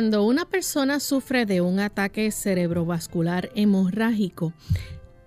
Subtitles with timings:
[0.00, 4.54] Cuando una persona sufre de un ataque cerebrovascular hemorrágico,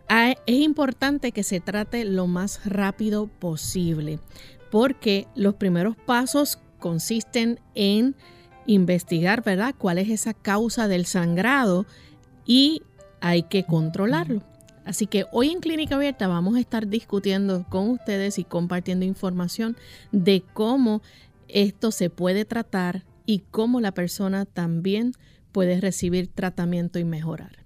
[0.09, 4.17] es importante que se trate lo más rápido posible,
[4.71, 8.15] porque los primeros pasos consisten en
[8.65, 11.85] investigar, ¿verdad?, cuál es esa causa del sangrado
[12.43, 12.81] y
[13.21, 14.41] hay que controlarlo.
[14.85, 19.77] Así que hoy en Clínica Abierta vamos a estar discutiendo con ustedes y compartiendo información
[20.11, 21.03] de cómo
[21.47, 25.13] esto se puede tratar y cómo la persona también
[25.52, 27.63] puede recibir tratamiento y mejorar.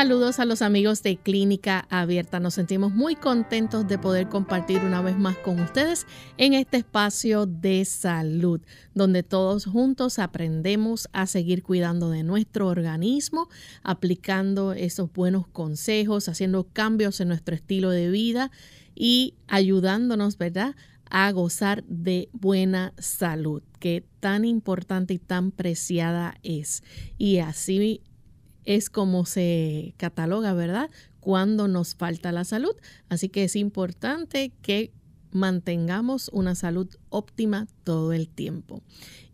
[0.00, 2.40] Saludos a los amigos de Clínica Abierta.
[2.40, 6.06] Nos sentimos muy contentos de poder compartir una vez más con ustedes
[6.38, 8.62] en este espacio de salud,
[8.94, 13.50] donde todos juntos aprendemos a seguir cuidando de nuestro organismo,
[13.82, 18.50] aplicando esos buenos consejos, haciendo cambios en nuestro estilo de vida
[18.94, 20.76] y ayudándonos, ¿verdad?
[21.10, 26.84] a gozar de buena salud, que tan importante y tan preciada es.
[27.18, 28.00] Y así
[28.64, 30.90] es como se cataloga, ¿verdad?
[31.20, 32.74] Cuando nos falta la salud.
[33.08, 34.92] Así que es importante que
[35.32, 38.82] mantengamos una salud óptima todo el tiempo.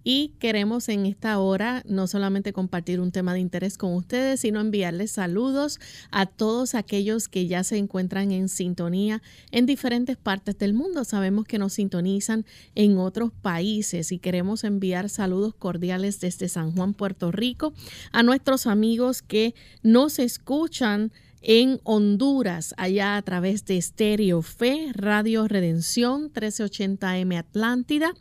[0.08, 4.60] Y queremos en esta hora no solamente compartir un tema de interés con ustedes, sino
[4.60, 5.80] enviarles saludos
[6.12, 11.02] a todos aquellos que ya se encuentran en sintonía en diferentes partes del mundo.
[11.02, 12.46] Sabemos que nos sintonizan
[12.76, 17.74] en otros países y queremos enviar saludos cordiales desde San Juan, Puerto Rico,
[18.12, 21.10] a nuestros amigos que nos escuchan
[21.42, 28.14] en Honduras, allá a través de Stereo Fe, Radio Redención 1380M Atlántida,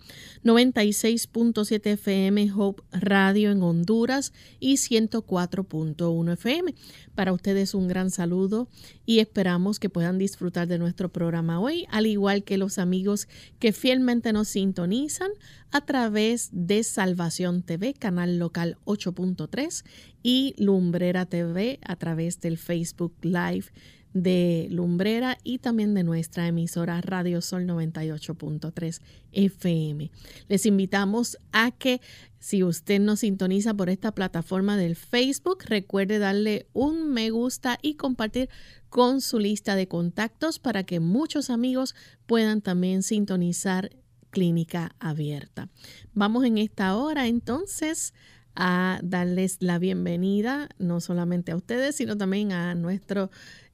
[0.44, 6.76] 96.7 FM Hope Radio en Honduras y 104.1 FM.
[7.16, 8.68] Para ustedes un gran saludo
[9.06, 13.28] y esperamos que puedan disfrutar de nuestro programa hoy, al igual que los amigos
[13.60, 15.32] que fielmente nos sintonizan
[15.72, 19.84] a través de Salvación TV, canal local 8.3
[20.24, 23.66] y Lumbrera TV a través del Facebook Live
[24.16, 29.02] de Lumbrera y también de nuestra emisora Radio Sol 98.3
[29.34, 30.10] FM.
[30.48, 32.00] Les invitamos a que
[32.40, 37.96] si usted nos sintoniza por esta plataforma del Facebook, recuerde darle un me gusta y
[37.96, 38.50] compartir
[38.88, 41.94] con su lista de contactos para que muchos amigos
[42.26, 43.90] puedan también sintonizar
[44.30, 45.68] Clínica Abierta.
[46.14, 48.14] Vamos en esta hora entonces
[48.56, 53.30] a darles la bienvenida no solamente a ustedes, sino también a nuestro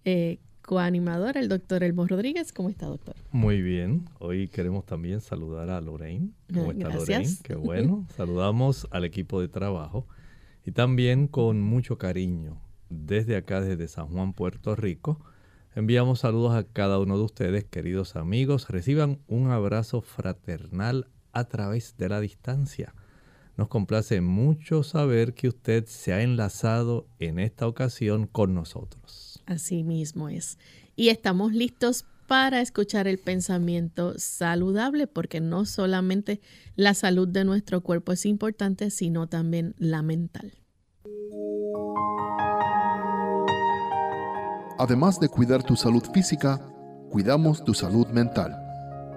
[0.06, 2.54] eh, coanimador, el doctor Elmo Rodríguez.
[2.54, 3.16] ¿Cómo está, doctor?
[3.32, 4.10] Muy bien.
[4.20, 6.32] Hoy queremos también saludar a Lorraine.
[6.54, 7.30] ¿Cómo está Lorraine?
[7.44, 8.08] Qué bueno.
[8.16, 10.08] Saludamos al equipo de trabajo
[10.66, 15.20] y también con mucho cariño desde acá, desde San Juan, Puerto Rico.
[15.74, 18.68] Enviamos saludos a cada uno de ustedes, queridos amigos.
[18.70, 22.94] Reciban un abrazo fraternal a través de la distancia.
[23.58, 29.44] Nos complace mucho saber que usted se ha enlazado en esta ocasión con nosotros.
[29.46, 30.58] Así mismo es.
[30.96, 36.40] Y estamos listos para escuchar el pensamiento saludable, porque no solamente
[36.76, 40.54] la salud de nuestro cuerpo es importante, sino también la mental.
[44.80, 46.60] Además de cuidar tu salud física,
[47.10, 48.56] cuidamos tu salud mental.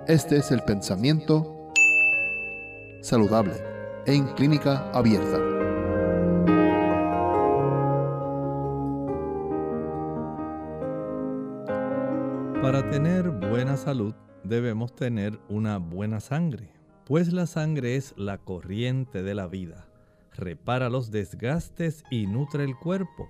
[0.08, 1.72] Este es el pensamiento
[3.00, 3.73] saludable
[4.06, 5.38] en clínica abierta.
[12.60, 16.70] Para tener buena salud debemos tener una buena sangre,
[17.06, 19.86] pues la sangre es la corriente de la vida,
[20.32, 23.28] repara los desgastes y nutre el cuerpo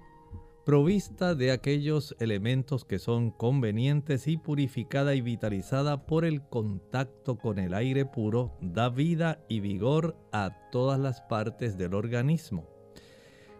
[0.65, 7.59] provista de aquellos elementos que son convenientes y purificada y vitalizada por el contacto con
[7.59, 12.67] el aire puro, da vida y vigor a todas las partes del organismo.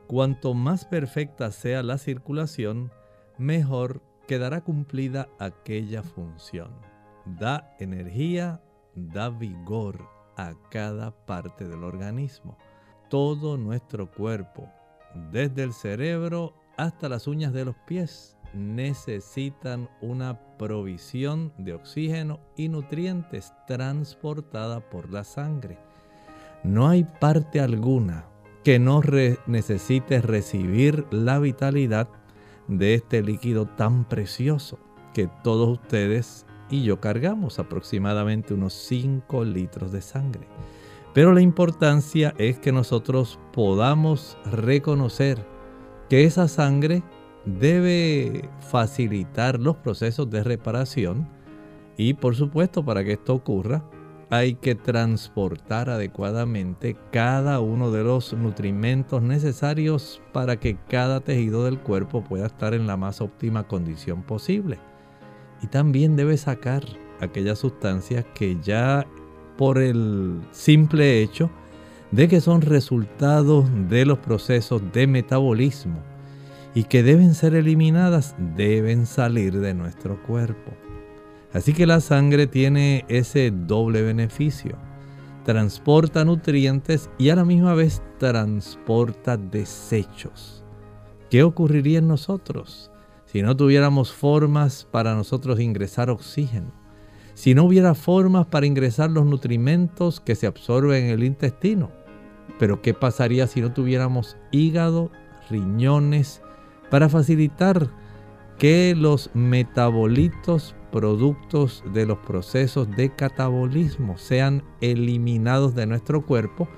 [0.07, 2.91] Cuanto más perfecta sea la circulación,
[3.37, 6.71] mejor quedará cumplida aquella función.
[7.27, 8.63] da energía,
[8.95, 10.07] da vigor
[10.37, 12.59] a cada parte del organismo.
[13.09, 14.69] Todo nuestro cuerpo,
[15.33, 22.69] desde el cerebro hasta las uñas de los pies, necesitan una provisión de oxígeno y
[22.69, 25.79] nutrientes transportada por la sangre.
[26.63, 28.27] No hay parte alguna
[28.63, 29.03] que no
[29.47, 32.09] necesite recibir la vitalidad
[32.69, 34.79] de este líquido tan precioso
[35.13, 40.49] que todos ustedes y yo cargamos aproximadamente unos 5 litros de sangre.
[41.13, 45.54] Pero la importancia es que nosotros podamos reconocer
[46.09, 47.03] que esa sangre
[47.45, 51.29] debe facilitar los procesos de reparación
[51.97, 53.85] y por supuesto para que esto ocurra
[54.31, 61.79] hay que transportar adecuadamente cada uno de los nutrimentos necesarios para que cada tejido del
[61.79, 64.79] cuerpo pueda estar en la más óptima condición posible.
[65.63, 66.83] Y también debe sacar
[67.21, 69.07] aquellas sustancias que ya
[69.57, 71.51] por el simple hecho
[72.15, 75.99] de que son resultados de los procesos de metabolismo
[76.73, 80.71] y que deben ser eliminadas, deben salir de nuestro cuerpo.
[81.53, 84.77] Así que la sangre tiene ese doble beneficio.
[85.45, 90.65] Transporta nutrientes y a la misma vez transporta desechos.
[91.31, 92.93] ¿Qué ocurriría en nosotros
[93.25, 96.73] si no tuviéramos formas para nosotros ingresar oxígeno?
[97.35, 102.04] Si no hubiera formas para ingresar los nutrimentos que se absorben en el intestino.
[102.59, 105.11] Pero ¿qué pasaría si no tuviéramos hígado,
[105.51, 106.43] riñones,
[106.91, 107.91] para facilitar
[108.59, 116.69] que los metabolitos productos de los procesos de catabolismo sean eliminados de nuestro cuerpo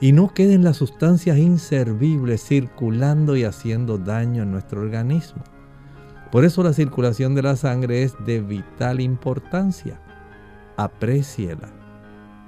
[0.00, 5.42] y no queden las sustancias inservibles circulando y haciendo daño en nuestro organismo.
[6.30, 10.00] Por eso la circulación de la sangre es de vital importancia.
[10.76, 11.75] Apréciela.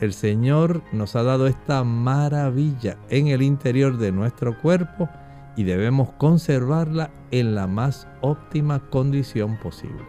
[0.00, 5.08] El Señor nos ha dado esta maravilla en el interior de nuestro cuerpo
[5.56, 10.04] y debemos conservarla en la más óptima condición posible.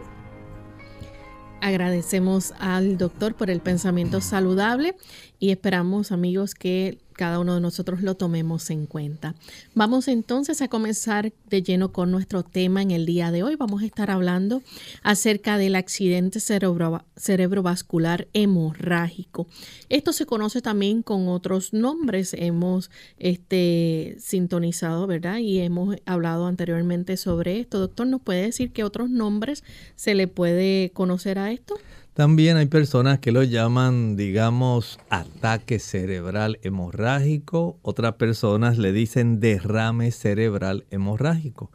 [1.60, 4.96] Agradecemos al doctor por el pensamiento saludable
[5.40, 9.34] y esperamos amigos que cada uno de nosotros lo tomemos en cuenta.
[9.74, 13.56] Vamos entonces a comenzar de lleno con nuestro tema en el día de hoy.
[13.56, 14.62] Vamos a estar hablando
[15.02, 19.46] acerca del accidente cerebrovascular hemorrágico.
[19.90, 22.32] Esto se conoce también con otros nombres.
[22.32, 25.40] Hemos este, sintonizado, ¿verdad?
[25.40, 27.80] Y hemos hablado anteriormente sobre esto.
[27.80, 29.62] Doctor, ¿nos puede decir qué otros nombres
[29.94, 31.74] se le puede conocer a esto?
[32.20, 37.78] También hay personas que lo llaman, digamos, ataque cerebral hemorrágico.
[37.80, 41.70] Otras personas le dicen derrame cerebral hemorrágico.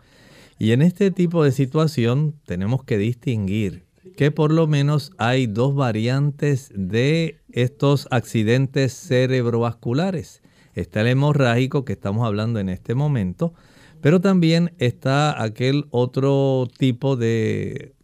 [0.59, 3.85] Y en este tipo de situación tenemos que distinguir
[4.17, 10.43] que por lo menos hay dos variantes de estos accidentes cerebrovasculares.
[10.75, 13.55] Está el hemorrágico que estamos hablando en este momento,
[13.99, 17.94] pero también está aquel otro tipo de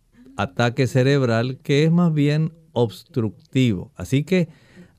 [0.41, 3.91] ataque cerebral que es más bien obstructivo.
[3.95, 4.49] Así que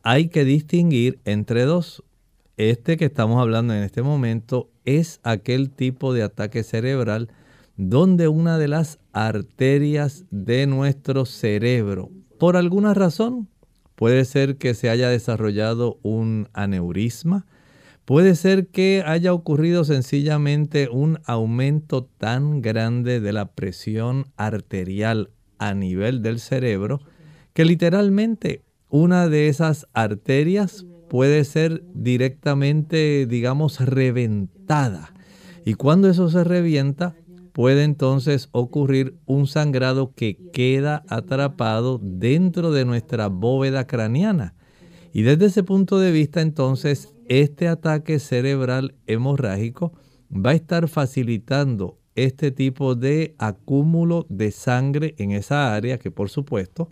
[0.03, 2.03] hay que distinguir entre dos.
[2.57, 7.29] Este que estamos hablando en este momento es aquel tipo de ataque cerebral
[7.77, 13.49] donde una de las arterias de nuestro cerebro, por alguna razón,
[13.95, 17.47] puede ser que se haya desarrollado un aneurisma,
[18.13, 25.73] Puede ser que haya ocurrido sencillamente un aumento tan grande de la presión arterial a
[25.73, 27.01] nivel del cerebro
[27.55, 35.15] que literalmente una de esas arterias puede ser directamente, digamos, reventada.
[35.65, 37.17] Y cuando eso se revienta,
[37.55, 44.55] puede entonces ocurrir un sangrado que queda atrapado dentro de nuestra bóveda craneana.
[45.13, 49.93] Y desde ese punto de vista, entonces, este ataque cerebral hemorrágico
[50.35, 56.29] va a estar facilitando este tipo de acúmulo de sangre en esa área que por
[56.29, 56.89] supuesto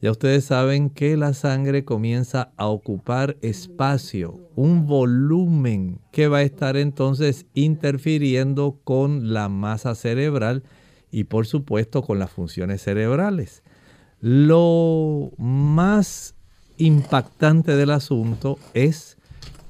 [0.00, 6.42] ya ustedes saben que la sangre comienza a ocupar espacio, un volumen que va a
[6.42, 10.62] estar entonces interfiriendo con la masa cerebral
[11.10, 13.62] y por supuesto con las funciones cerebrales.
[14.20, 16.34] Lo más
[16.78, 19.16] impactante del asunto es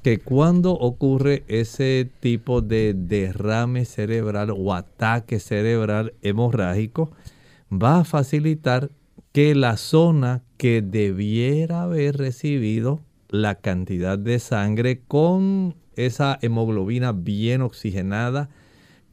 [0.03, 7.09] que cuando ocurre ese tipo de derrame cerebral o ataque cerebral hemorrágico,
[7.71, 8.91] va a facilitar
[9.31, 17.61] que la zona que debiera haber recibido la cantidad de sangre con esa hemoglobina bien
[17.61, 18.49] oxigenada,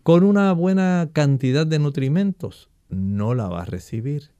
[0.02, 4.31] con una buena cantidad de nutrimentos, no la va a recibir.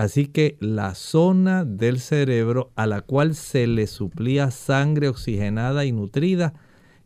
[0.00, 5.92] Así que la zona del cerebro a la cual se le suplía sangre oxigenada y
[5.92, 6.54] nutrida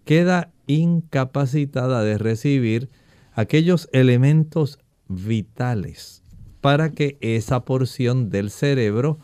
[0.04, 2.90] queda incapacitada de recibir
[3.32, 6.22] aquellos elementos vitales
[6.60, 9.18] para que esa porción del cerebro,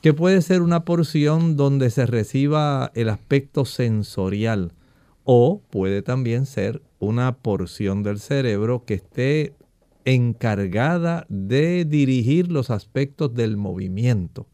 [0.00, 4.74] que puede ser una porción donde se reciba el aspecto sensorial,
[5.24, 9.56] o puede también ser una porción del cerebro que esté
[10.08, 14.48] encargada de dirigir los aspectos del movimiento.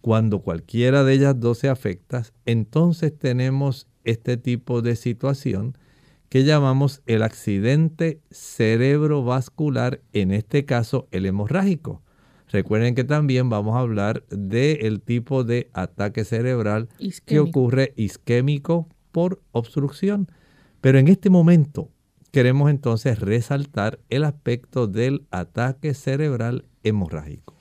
[0.00, 5.76] Cuando cualquiera de ellas dos se afecta, entonces tenemos este tipo de situación
[6.30, 12.02] que llamamos el accidente cerebrovascular, en este caso el hemorrágico.
[12.48, 16.88] Recuerden que también vamos a hablar del tipo de ataque cerebral
[17.26, 20.28] que ocurre isquémico por obstrucción.
[20.80, 21.90] Pero en este momento
[22.36, 27.54] queremos entonces resaltar el aspecto del ataque cerebral hemorrágico.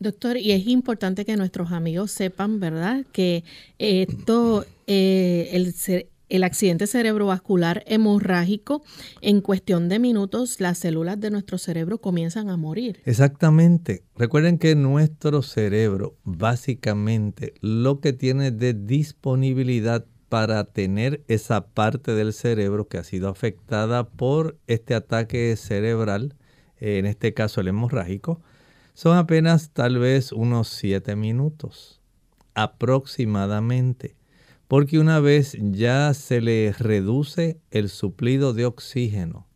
[0.00, 3.44] Doctor, y es importante que nuestros amigos sepan, ¿verdad?, que
[3.78, 5.72] esto, eh, el,
[6.28, 8.82] el accidente cerebrovascular hemorrágico,
[9.20, 13.00] en cuestión de minutos, las células de nuestro cerebro comienzan a morir.
[13.04, 14.02] Exactamente.
[14.16, 22.32] Recuerden que nuestro cerebro, básicamente, lo que tiene de disponibilidad para tener esa parte del
[22.32, 26.34] cerebro que ha sido afectada por este ataque cerebral,
[26.78, 28.40] en este caso el hemorrágico,
[28.94, 32.00] son apenas tal vez unos 7 minutos
[32.54, 34.16] aproximadamente,
[34.66, 39.46] porque una vez ya se le reduce el suplido de oxígeno,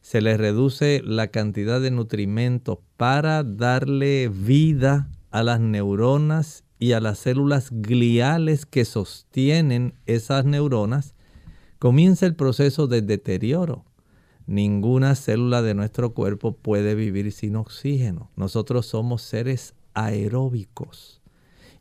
[0.00, 7.00] se le reduce la cantidad de nutrimentos para darle vida a las neuronas y a
[7.00, 11.14] las células gliales que sostienen esas neuronas,
[11.78, 13.84] comienza el proceso de deterioro.
[14.48, 18.32] Ninguna célula de nuestro cuerpo puede vivir sin oxígeno.
[18.34, 21.22] Nosotros somos seres aeróbicos.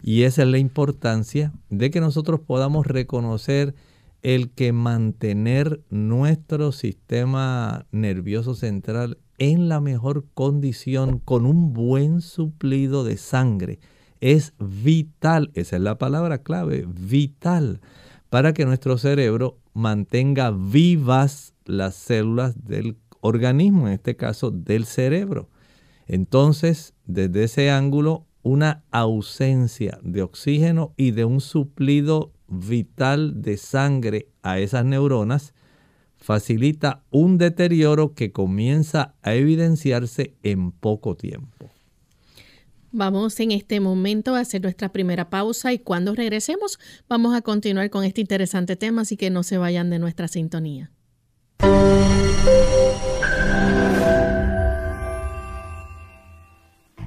[0.04, 3.74] Y esa es la importancia de que nosotros podamos reconocer
[4.22, 13.04] el que mantener nuestro sistema nervioso central en la mejor condición con un buen suplido
[13.04, 13.80] de sangre
[14.22, 17.82] es vital, esa es la palabra clave, vital,
[18.30, 25.50] para que nuestro cerebro mantenga vivas las células del organismo, en este caso del cerebro.
[26.08, 34.28] Entonces, desde ese ángulo, una ausencia de oxígeno y de un suplido vital de sangre
[34.44, 35.54] a esas neuronas
[36.18, 41.70] facilita un deterioro que comienza a evidenciarse en poco tiempo.
[42.92, 47.90] Vamos en este momento a hacer nuestra primera pausa y cuando regresemos vamos a continuar
[47.90, 50.92] con este interesante tema, así que no se vayan de nuestra sintonía.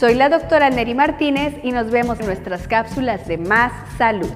[0.00, 4.30] Soy la doctora Neri Martínez y nos vemos en nuestras cápsulas de Más Salud.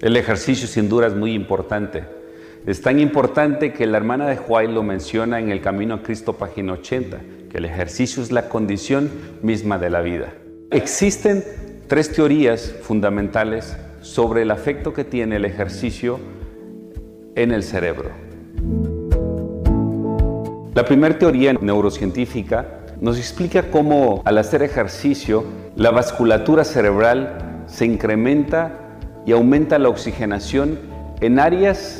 [0.00, 2.19] El ejercicio sin duda es muy importante
[2.66, 6.34] es tan importante que la hermana de Juárez lo menciona en el Camino a Cristo,
[6.34, 9.10] página 80, que el ejercicio es la condición
[9.42, 10.34] misma de la vida.
[10.70, 11.42] Existen
[11.88, 16.20] tres teorías fundamentales sobre el afecto que tiene el ejercicio
[17.34, 18.10] en el cerebro.
[20.74, 25.44] La primera teoría neurocientífica nos explica cómo al hacer ejercicio
[25.76, 30.78] la vasculatura cerebral se incrementa y aumenta la oxigenación
[31.20, 31.99] en áreas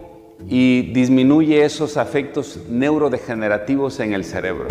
[0.47, 4.67] y disminuye esos efectos neurodegenerativos en el cerebro.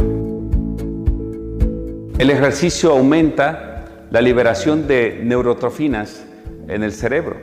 [2.19, 6.27] El ejercicio aumenta la liberación de neurotrofinas
[6.69, 7.37] en el cerebro.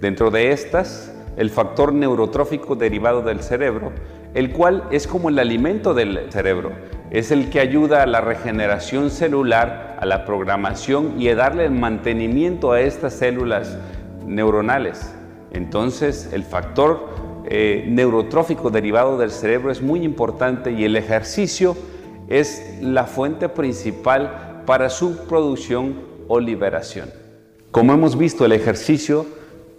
[0.00, 3.92] Dentro de estas, el factor neurotrófico derivado del cerebro,
[4.34, 6.72] el cual es como el alimento del cerebro,
[7.10, 12.72] es el que ayuda a la regeneración celular, a la programación y a darle mantenimiento
[12.72, 13.78] a estas células
[14.26, 15.14] neuronales.
[15.52, 17.08] Entonces, el factor
[17.54, 21.76] eh, neurotrófico derivado del cerebro es muy importante y el ejercicio
[22.28, 25.96] es la fuente principal para su producción
[26.28, 27.10] o liberación.
[27.70, 29.26] Como hemos visto, el ejercicio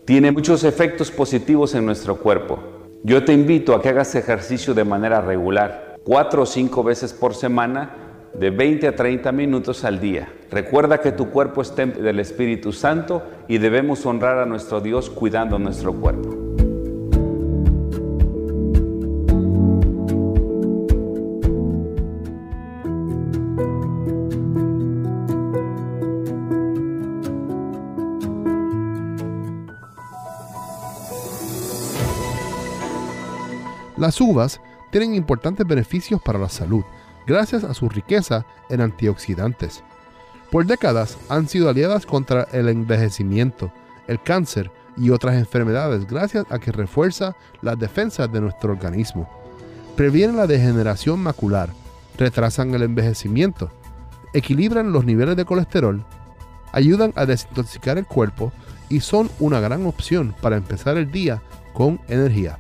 [0.06, 2.60] tiene muchos efectos positivos en nuestro cuerpo.
[3.04, 7.34] Yo te invito a que hagas ejercicio de manera regular, cuatro o cinco veces por
[7.34, 7.96] semana,
[8.36, 10.32] de 20 a 30 minutos al día.
[10.52, 15.10] Recuerda que tu cuerpo es templo del Espíritu Santo y debemos honrar a nuestro Dios
[15.10, 16.53] cuidando nuestro cuerpo.
[34.04, 34.60] Las uvas
[34.92, 36.84] tienen importantes beneficios para la salud
[37.26, 39.82] gracias a su riqueza en antioxidantes.
[40.52, 43.72] Por décadas han sido aliadas contra el envejecimiento,
[44.08, 49.30] el cáncer y otras enfermedades gracias a que refuerza las defensas de nuestro organismo.
[49.96, 51.70] Previenen la degeneración macular,
[52.18, 53.72] retrasan el envejecimiento,
[54.34, 56.04] equilibran los niveles de colesterol,
[56.74, 58.52] ayudan a desintoxicar el cuerpo
[58.90, 62.60] y son una gran opción para empezar el día con energía.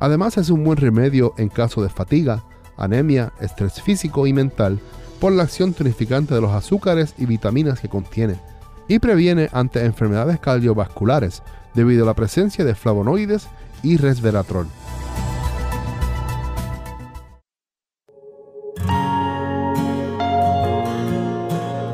[0.00, 2.42] Además es un buen remedio en caso de fatiga,
[2.78, 4.80] anemia, estrés físico y mental
[5.20, 8.40] por la acción tonificante de los azúcares y vitaminas que contiene.
[8.88, 11.42] Y previene ante enfermedades cardiovasculares
[11.74, 13.46] debido a la presencia de flavonoides
[13.82, 14.66] y resveratrol.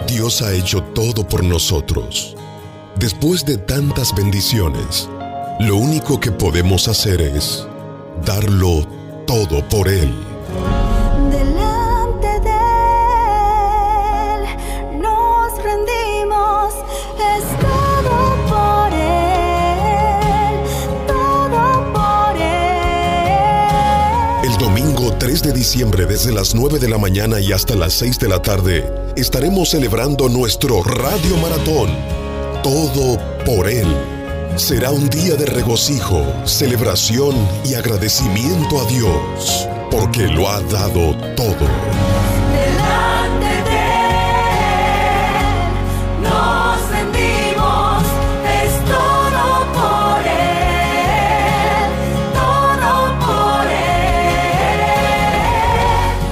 [0.06, 2.36] Dios ha hecho todo por nosotros.
[2.98, 5.10] Después de tantas bendiciones,
[5.60, 7.68] lo único que podemos hacer es
[8.24, 8.86] darlo
[9.26, 10.12] todo por Él.
[11.30, 12.58] Delante de
[14.34, 16.74] Él nos rendimos,
[17.18, 20.60] es todo por Él,
[21.06, 23.60] todo por Él.
[24.44, 28.18] El domingo 3 de diciembre desde las 9 de la mañana y hasta las 6
[28.18, 31.90] de la tarde estaremos celebrando nuestro Radio Maratón.
[32.62, 34.15] Todo por Él
[34.58, 41.68] será un día de regocijo, celebración y agradecimiento a Dios, porque lo ha dado todo.
[42.52, 43.76] Delante de
[44.08, 45.34] Él
[46.22, 48.02] nos rendimos,
[48.62, 51.90] es todo por Él,
[52.32, 52.90] todo
[53.26, 53.66] por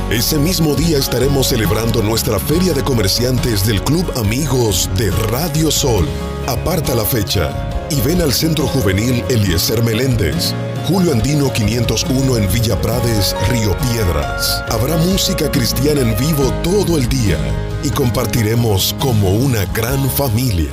[0.08, 0.18] Él.
[0.18, 6.08] Ese mismo día estaremos celebrando nuestra feria de comerciantes del Club Amigos de Radio Sol.
[6.46, 10.54] Aparta la fecha y ven al Centro Juvenil Eliezer Meléndez.
[10.88, 14.62] Julio Andino 501 en Villa Prades, Río Piedras.
[14.68, 17.38] Habrá música cristiana en vivo todo el día
[17.82, 20.72] y compartiremos como una gran familia.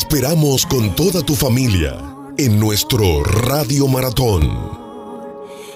[0.02, 1.98] esperamos con toda tu familia
[2.38, 4.48] en nuestro Radio Maratón.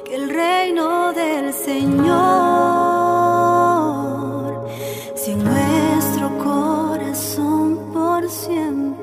[0.02, 2.14] Que el reino del Señor
[5.14, 8.94] sea nuestro corazón por siempre.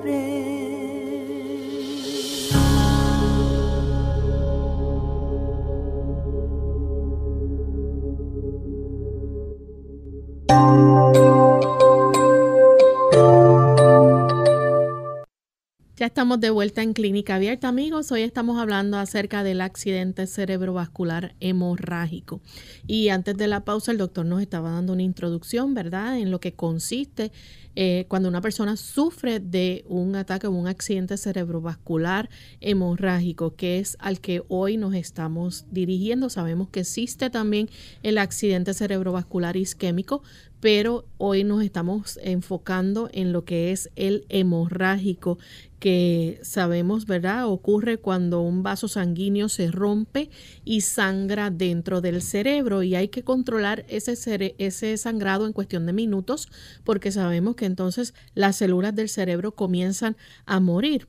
[16.01, 18.11] Ya estamos de vuelta en Clínica Abierta, amigos.
[18.11, 22.41] Hoy estamos hablando acerca del accidente cerebrovascular hemorrágico.
[22.87, 26.39] Y antes de la pausa, el doctor nos estaba dando una introducción, ¿verdad?, en lo
[26.39, 27.31] que consiste
[27.75, 33.95] eh, cuando una persona sufre de un ataque o un accidente cerebrovascular hemorrágico, que es
[33.99, 36.29] al que hoy nos estamos dirigiendo.
[36.29, 37.69] Sabemos que existe también
[38.01, 40.23] el accidente cerebrovascular isquémico,
[40.62, 45.39] pero hoy nos estamos enfocando en lo que es el hemorrágico,
[45.80, 47.47] que sabemos, ¿verdad?
[47.47, 50.30] Ocurre cuando un vaso sanguíneo se rompe
[50.63, 56.47] y sangra dentro del cerebro y hay que controlar ese, sangrado en cuestión de minutos
[56.84, 61.08] porque sabemos que entonces las células del cerebro comienzan a morir.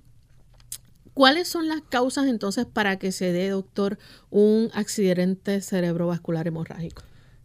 [1.13, 3.99] ¿Cuáles son las causas entonces para que se dé, doctor,
[4.31, 7.03] un accidente cerebrovascular hemorrágico?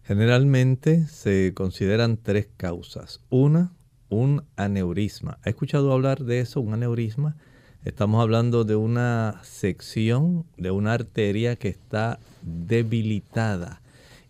[0.08, 3.20] Generalmente se consideran tres causas.
[3.30, 3.74] Una,
[4.08, 5.38] un aneurisma.
[5.44, 7.36] ¿Ha escuchado hablar de eso, un aneurisma?
[7.84, 13.82] Estamos hablando de una sección de una arteria que está debilitada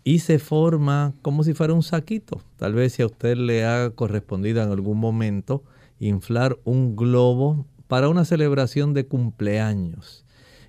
[0.03, 2.41] y se forma como si fuera un saquito.
[2.57, 5.61] Tal vez si a usted le ha correspondido en algún momento
[5.99, 10.25] inflar un globo para una celebración de cumpleaños.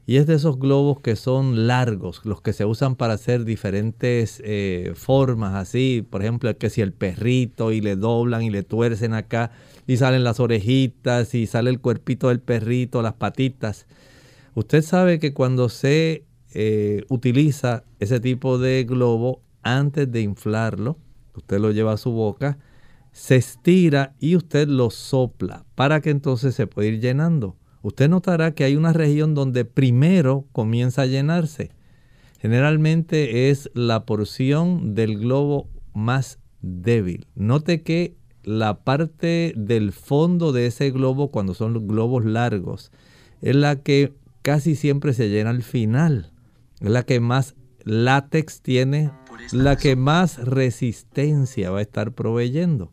[0.09, 4.41] Y es de esos globos que son largos, los que se usan para hacer diferentes
[4.43, 9.13] eh, formas, así, por ejemplo, que si el perrito y le doblan y le tuercen
[9.13, 9.51] acá
[9.87, 13.87] y salen las orejitas y sale el cuerpito del perrito, las patitas.
[14.55, 20.97] Usted sabe que cuando se eh, utiliza ese tipo de globo, antes de inflarlo,
[21.35, 22.57] usted lo lleva a su boca,
[23.13, 28.53] se estira y usted lo sopla para que entonces se pueda ir llenando usted notará
[28.55, 31.71] que hay una región donde primero comienza a llenarse.
[32.41, 37.27] Generalmente es la porción del globo más débil.
[37.35, 42.93] Note que la parte del fondo de ese globo, cuando son globos largos,
[43.43, 46.33] es la que casi siempre se llena al final.
[46.81, 49.11] Es la que más látex tiene,
[49.53, 52.93] la que más resistencia va a estar proveyendo.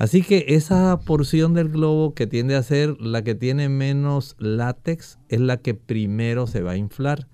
[0.00, 5.18] Así que esa porción del globo que tiende a ser la que tiene menos látex
[5.28, 7.28] es la que primero se va a inflar.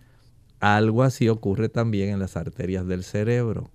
[0.59, 3.71] Algo así ocurre también en las arterias del cerebro.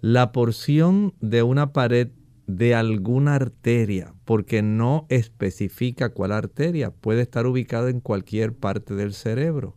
[0.00, 2.08] La porción de una pared
[2.48, 9.14] de alguna arteria, porque no especifica cuál arteria, puede estar ubicada en cualquier parte del
[9.14, 9.76] cerebro.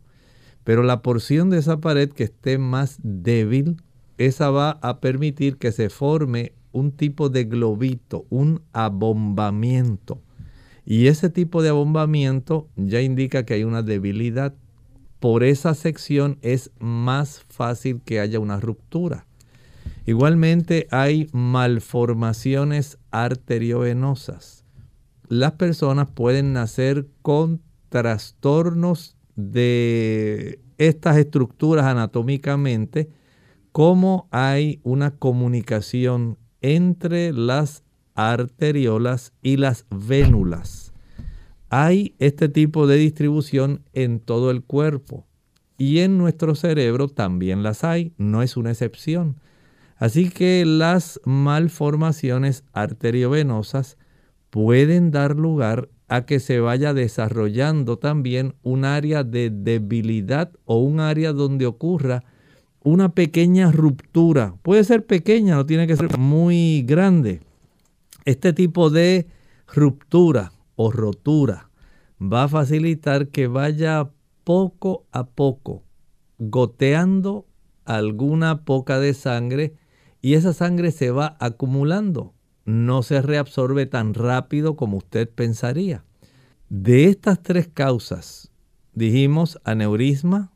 [0.64, 3.76] Pero la porción de esa pared que esté más débil,
[4.16, 10.22] esa va a permitir que se forme un tipo de globito, un abombamiento.
[10.84, 14.54] Y ese tipo de abombamiento ya indica que hay una debilidad.
[15.20, 19.26] Por esa sección es más fácil que haya una ruptura.
[20.06, 24.64] Igualmente hay malformaciones arteriovenosas.
[25.28, 27.60] Las personas pueden nacer con
[27.90, 33.10] trastornos de estas estructuras anatómicamente,
[33.72, 40.92] como hay una comunicación entre las arteriolas y las vénulas.
[41.70, 45.26] Hay este tipo de distribución en todo el cuerpo
[45.76, 49.36] y en nuestro cerebro también las hay, no es una excepción.
[49.96, 53.98] Así que las malformaciones arteriovenosas
[54.50, 61.00] pueden dar lugar a que se vaya desarrollando también un área de debilidad o un
[61.00, 62.24] área donde ocurra
[62.88, 64.54] una pequeña ruptura.
[64.62, 67.40] Puede ser pequeña, no tiene que ser muy grande.
[68.24, 69.26] Este tipo de
[69.66, 71.70] ruptura o rotura
[72.20, 74.10] va a facilitar que vaya
[74.44, 75.84] poco a poco
[76.38, 77.46] goteando
[77.84, 79.74] alguna poca de sangre
[80.20, 82.34] y esa sangre se va acumulando.
[82.64, 86.04] No se reabsorbe tan rápido como usted pensaría.
[86.68, 88.52] De estas tres causas,
[88.92, 90.52] dijimos aneurisma,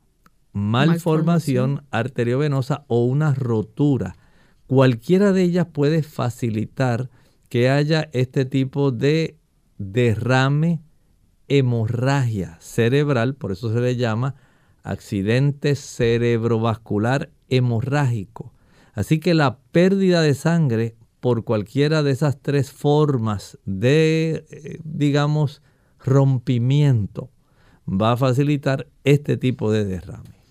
[0.53, 4.17] malformación arteriovenosa o una rotura.
[4.67, 7.11] Cualquiera de ellas puede facilitar
[7.49, 9.37] que haya este tipo de
[9.79, 10.81] derrame,
[11.49, 14.35] hemorragia cerebral, por eso se le llama
[14.83, 18.53] accidente cerebrovascular hemorrágico.
[18.95, 25.63] Así que la pérdida de sangre por cualquiera de esas tres formas de, eh, digamos,
[26.01, 27.31] rompimiento
[27.87, 30.42] va a facilitar este tipo de derrame.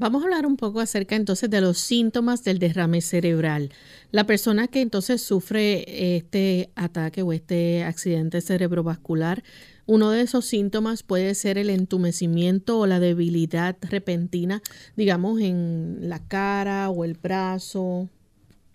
[0.00, 3.68] Vamos a hablar un poco acerca entonces de los síntomas del derrame cerebral.
[4.12, 9.44] La persona que entonces sufre este ataque o este accidente cerebrovascular,
[9.84, 14.62] uno de esos síntomas puede ser el entumecimiento o la debilidad repentina,
[14.96, 18.08] digamos, en la cara o el brazo.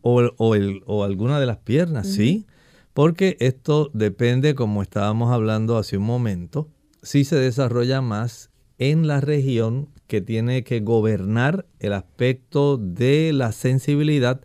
[0.04, 2.46] o, el, o alguna de las piernas, sí,
[2.94, 6.70] porque esto depende, como estábamos hablando hace un momento,
[7.02, 13.52] si se desarrolla más en la región que tiene que gobernar el aspecto de la
[13.52, 14.42] sensibilidad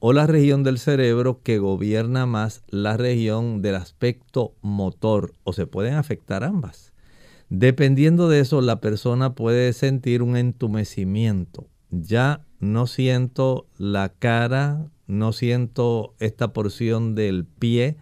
[0.00, 5.66] o la región del cerebro que gobierna más la región del aspecto motor o se
[5.66, 6.92] pueden afectar ambas.
[7.48, 11.68] Dependiendo de eso, la persona puede sentir un entumecimiento.
[11.90, 17.96] Ya no siento la cara, no siento esta porción del pie,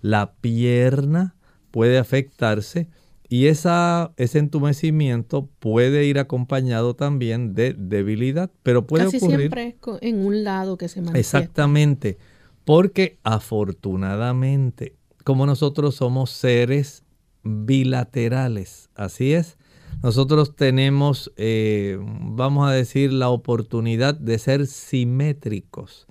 [0.00, 1.34] la pierna
[1.70, 2.88] puede afectarse
[3.28, 9.76] y esa, ese entumecimiento puede ir acompañado también de debilidad, pero puede Casi ocurrir siempre
[9.80, 11.38] es en un lado que se manifiesta.
[11.38, 12.16] Exactamente,
[12.64, 17.04] porque afortunadamente, como nosotros somos seres
[17.42, 19.58] bilaterales, así es,
[20.02, 26.06] nosotros tenemos, eh, vamos a decir, la oportunidad de ser simétricos.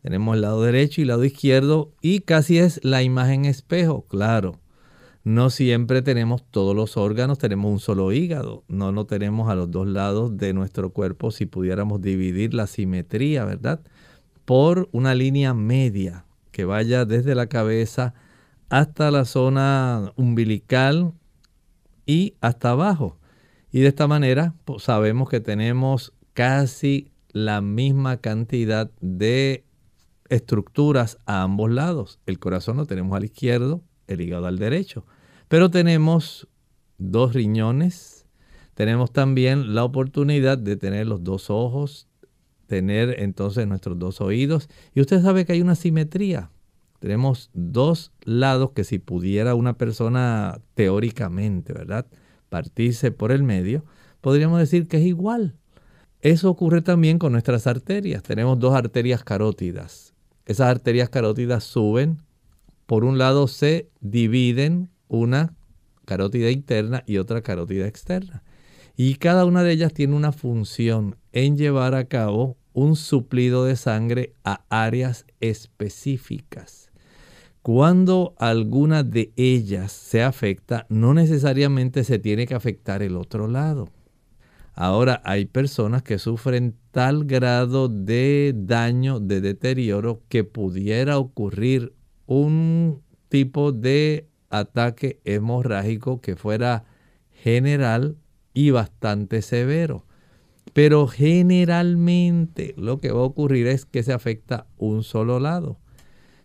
[0.00, 4.60] Tenemos el lado derecho y el lado izquierdo y casi es la imagen espejo, claro
[5.24, 9.70] no siempre tenemos todos los órganos, tenemos un solo hígado, no lo tenemos a los
[9.70, 13.80] dos lados de nuestro cuerpo si pudiéramos dividir la simetría, ¿verdad?
[14.44, 18.12] Por una línea media que vaya desde la cabeza
[18.68, 21.14] hasta la zona umbilical
[22.04, 23.16] y hasta abajo.
[23.72, 29.64] Y de esta manera pues, sabemos que tenemos casi la misma cantidad de
[30.28, 32.20] estructuras a ambos lados.
[32.26, 35.06] El corazón lo tenemos al izquierdo, el hígado al derecho.
[35.48, 36.48] Pero tenemos
[36.98, 38.26] dos riñones,
[38.74, 42.08] tenemos también la oportunidad de tener los dos ojos,
[42.66, 44.68] tener entonces nuestros dos oídos.
[44.94, 46.50] Y usted sabe que hay una simetría.
[46.98, 52.06] Tenemos dos lados que si pudiera una persona teóricamente, ¿verdad?
[52.48, 53.84] Partirse por el medio,
[54.20, 55.54] podríamos decir que es igual.
[56.22, 58.22] Eso ocurre también con nuestras arterias.
[58.22, 60.14] Tenemos dos arterias carótidas.
[60.46, 62.22] Esas arterias carótidas suben,
[62.86, 65.54] por un lado se dividen una
[66.04, 68.42] carótida interna y otra carótida externa.
[68.96, 73.76] Y cada una de ellas tiene una función en llevar a cabo un suplido de
[73.76, 76.90] sangre a áreas específicas.
[77.62, 83.88] Cuando alguna de ellas se afecta, no necesariamente se tiene que afectar el otro lado.
[84.74, 91.94] Ahora hay personas que sufren tal grado de daño, de deterioro, que pudiera ocurrir
[92.26, 96.84] un tipo de ataque hemorrágico que fuera
[97.30, 98.16] general
[98.52, 100.06] y bastante severo.
[100.72, 105.78] Pero generalmente lo que va a ocurrir es que se afecta un solo lado.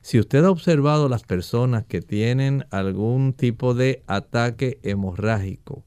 [0.02, 5.84] Si usted ha observado las personas que tienen algún tipo de ataque hemorrágico,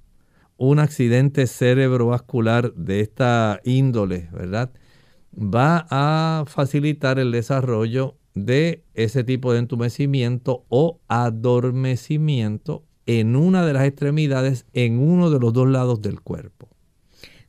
[0.57, 4.71] un accidente cerebrovascular de esta índole, ¿verdad?
[5.35, 13.73] Va a facilitar el desarrollo de ese tipo de entumecimiento o adormecimiento en una de
[13.73, 16.69] las extremidades, en uno de los dos lados del cuerpo.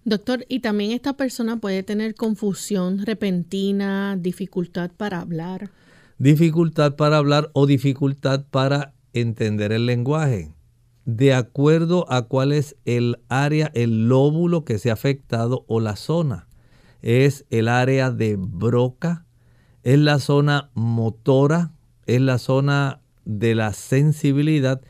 [0.05, 5.69] Doctor, y también esta persona puede tener confusión repentina, dificultad para hablar.
[6.17, 10.53] Dificultad para hablar o dificultad para entender el lenguaje.
[11.05, 15.95] De acuerdo a cuál es el área, el lóbulo que se ha afectado o la
[15.95, 16.47] zona.
[17.01, 19.25] Es el área de Broca,
[19.83, 21.71] es la zona motora,
[22.05, 24.81] es la zona de la sensibilidad.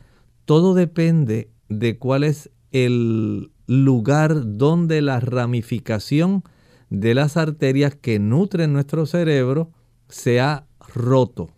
[0.44, 6.42] Todo depende de cuál es el lugar donde la ramificación
[6.90, 9.70] de las arterias que nutren nuestro cerebro
[10.08, 11.50] se ha roto.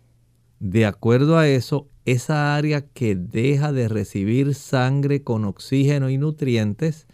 [0.59, 7.05] De acuerdo a eso, esa área que deja de recibir sangre con oxígeno y nutrientes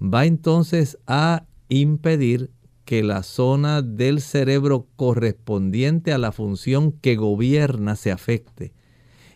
[0.00, 2.50] va entonces a impedir
[2.86, 8.72] que la zona del cerebro correspondiente a la función que gobierna se afecte.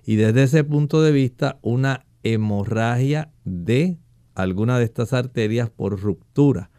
[0.06, 3.98] Y desde ese punto de vista, una hemorragia de
[4.34, 6.70] alguna de estas arterias por ruptura.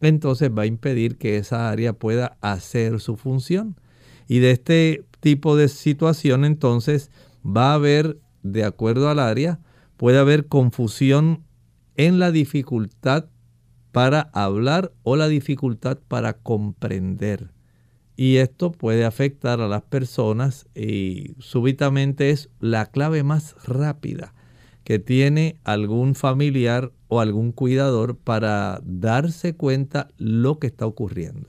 [0.00, 3.80] Entonces va a impedir que esa área pueda hacer su función.
[4.26, 7.10] Y de este tipo de situación entonces
[7.44, 9.60] va a haber, de acuerdo al área,
[9.96, 11.44] puede haber confusión
[11.94, 13.26] en la dificultad
[13.96, 17.48] para hablar o la dificultad para comprender.
[18.14, 24.34] Y esto puede afectar a las personas y súbitamente es la clave más rápida
[24.84, 31.48] que tiene algún familiar o algún cuidador para darse cuenta lo que está ocurriendo.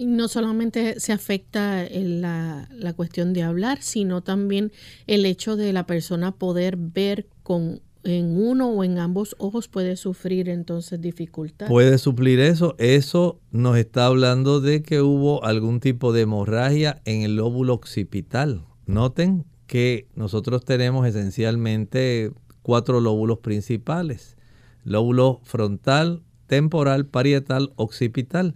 [0.00, 4.72] No solamente se afecta la, la cuestión de hablar, sino también
[5.06, 9.96] el hecho de la persona poder ver con en uno o en ambos ojos puede
[9.96, 11.66] sufrir entonces dificultad.
[11.66, 12.76] Puede suplir eso.
[12.78, 18.64] Eso nos está hablando de que hubo algún tipo de hemorragia en el lóbulo occipital.
[18.86, 22.30] Noten que nosotros tenemos esencialmente
[22.62, 24.36] cuatro lóbulos principales.
[24.84, 28.54] Lóbulo frontal, temporal, parietal, occipital.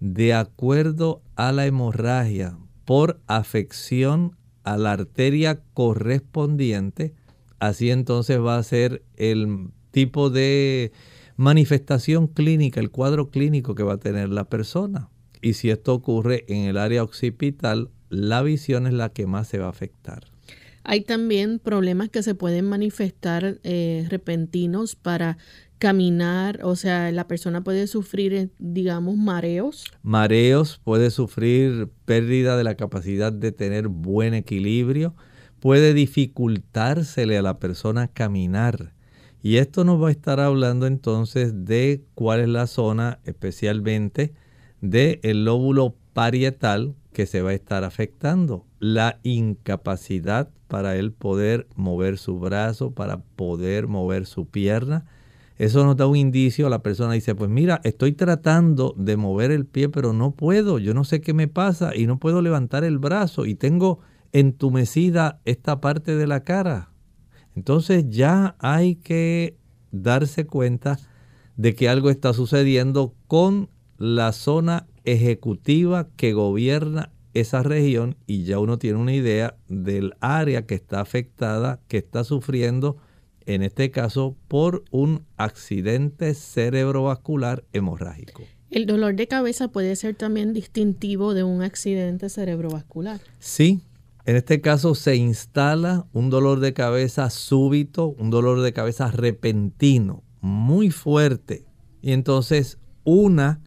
[0.00, 2.56] De acuerdo a la hemorragia
[2.86, 7.14] por afección a la arteria correspondiente,
[7.58, 10.92] así entonces va a ser el tipo de
[11.36, 15.08] manifestación clínica, el cuadro clínico que va a tener la persona.
[15.42, 19.58] Y si esto ocurre en el área occipital, la visión es la que más se
[19.58, 20.24] va a afectar.
[20.84, 25.36] Hay también problemas que se pueden manifestar eh, repentinos para
[25.78, 29.84] caminar, o sea, la persona puede sufrir, eh, digamos, mareos.
[30.02, 35.14] Mareos, puede sufrir pérdida de la capacidad de tener buen equilibrio,
[35.60, 38.92] puede dificultársele a la persona caminar.
[39.42, 44.34] Y esto nos va a estar hablando entonces de cuál es la zona especialmente
[44.80, 48.66] del el lóbulo parietal que se va a estar afectando.
[48.78, 55.06] La incapacidad para él poder mover su brazo, para poder mover su pierna.
[55.58, 59.64] Eso nos da un indicio, la persona dice, pues mira, estoy tratando de mover el
[59.64, 62.98] pie, pero no puedo, yo no sé qué me pasa y no puedo levantar el
[62.98, 64.00] brazo y tengo
[64.32, 66.90] entumecida esta parte de la cara.
[67.54, 69.56] Entonces ya hay que
[69.90, 70.98] darse cuenta
[71.56, 78.58] de que algo está sucediendo con la zona ejecutiva que gobierna esa región y ya
[78.58, 82.96] uno tiene una idea del área que está afectada, que está sufriendo,
[83.44, 88.42] en este caso, por un accidente cerebrovascular hemorrágico.
[88.70, 93.20] El dolor de cabeza puede ser también distintivo de un accidente cerebrovascular.
[93.38, 93.80] Sí,
[94.26, 100.24] en este caso se instala un dolor de cabeza súbito, un dolor de cabeza repentino,
[100.40, 101.64] muy fuerte.
[102.02, 103.60] Y entonces una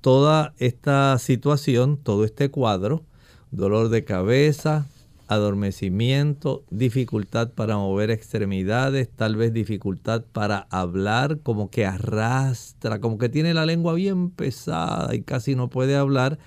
[0.00, 3.04] toda esta situación, todo este cuadro,
[3.50, 4.86] dolor de cabeza,
[5.28, 13.28] adormecimiento, dificultad para mover extremidades, tal vez dificultad para hablar, como que arrastra, como que
[13.28, 16.38] tiene la lengua bien pesada y casi no puede hablar,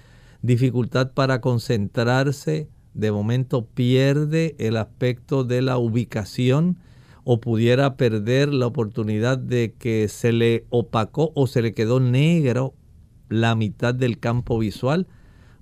[0.41, 6.78] dificultad para concentrarse, de momento pierde el aspecto de la ubicación
[7.23, 12.73] o pudiera perder la oportunidad de que se le opacó o se le quedó negro
[13.30, 15.08] la mitad del campo visual.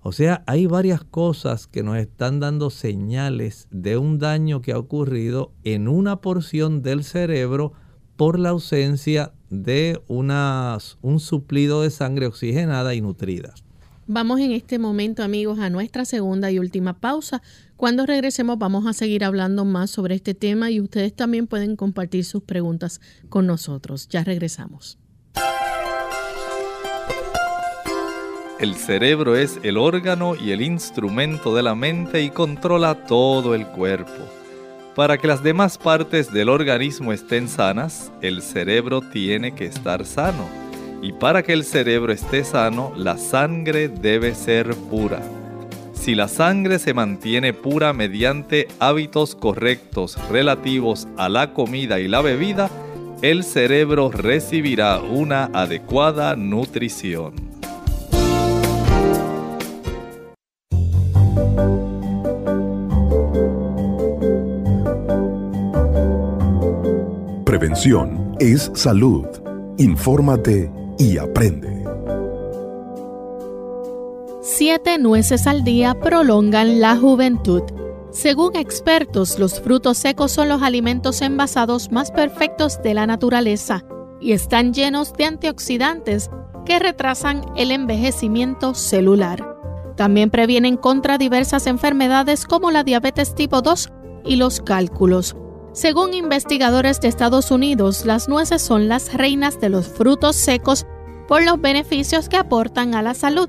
[0.01, 4.77] O sea, hay varias cosas que nos están dando señales de un daño que ha
[4.77, 7.73] ocurrido en una porción del cerebro
[8.15, 13.53] por la ausencia de un suplido de sangre oxigenada y nutrida.
[14.09, 17.41] Vamos en este momento, amigos, a nuestra segunda y última pausa.
[17.75, 22.23] Cuando regresemos vamos a seguir hablando más sobre este tema y ustedes también pueden compartir
[22.23, 24.07] sus preguntas con nosotros.
[24.07, 24.97] Ya regresamos.
[28.61, 33.67] El cerebro es el órgano y el instrumento de la mente y controla todo el
[33.67, 34.13] cuerpo.
[34.95, 40.66] Para que las demás partes del organismo estén sanas, el cerebro tiene que estar sano
[41.01, 45.21] y para que el cerebro esté sano, la sangre debe ser pura.
[45.93, 52.21] Si la sangre se mantiene pura mediante hábitos correctos relativos a la comida y la
[52.21, 52.69] bebida,
[53.21, 57.33] el cerebro recibirá una adecuada nutrición.
[67.43, 69.25] Prevención es salud.
[69.79, 71.85] Infórmate y aprende.
[74.41, 77.63] Siete nueces al día prolongan la juventud.
[78.11, 83.83] Según expertos, los frutos secos son los alimentos envasados más perfectos de la naturaleza
[84.19, 86.29] y están llenos de antioxidantes
[86.65, 89.55] que retrasan el envejecimiento celular.
[89.95, 93.89] También previenen contra diversas enfermedades como la diabetes tipo 2
[94.25, 95.35] y los cálculos.
[95.77, 100.87] Según investigadores de Estados Unidos, las nueces son las reinas de los frutos secos
[101.27, 103.47] por los beneficios que aportan a la salud,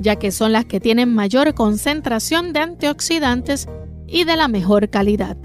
[0.00, 3.68] ya que son las que tienen mayor concentración de antioxidantes
[4.06, 5.36] y de la mejor calidad.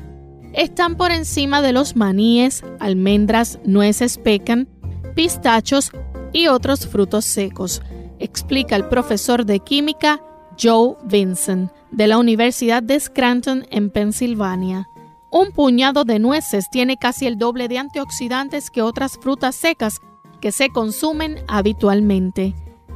[0.53, 4.69] Están por encima de los maníes, almendras, nueces pecan,
[5.15, 5.91] pistachos
[6.32, 7.82] y otros frutos secos,
[8.19, 10.23] explica el profesor de química
[10.57, 14.88] Joe Vincent de la Universidad de Scranton en Pensilvania.
[15.32, 20.01] Un puñado de nueces tiene casi el doble de antioxidantes que otras frutas secas
[20.41, 22.53] que se consumen habitualmente.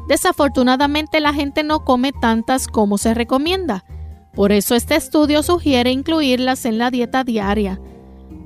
[0.10, 3.86] Desafortunadamente la gente no come tantas como se recomienda.
[4.34, 7.80] Por eso este estudio sugiere incluirlas en la dieta diaria.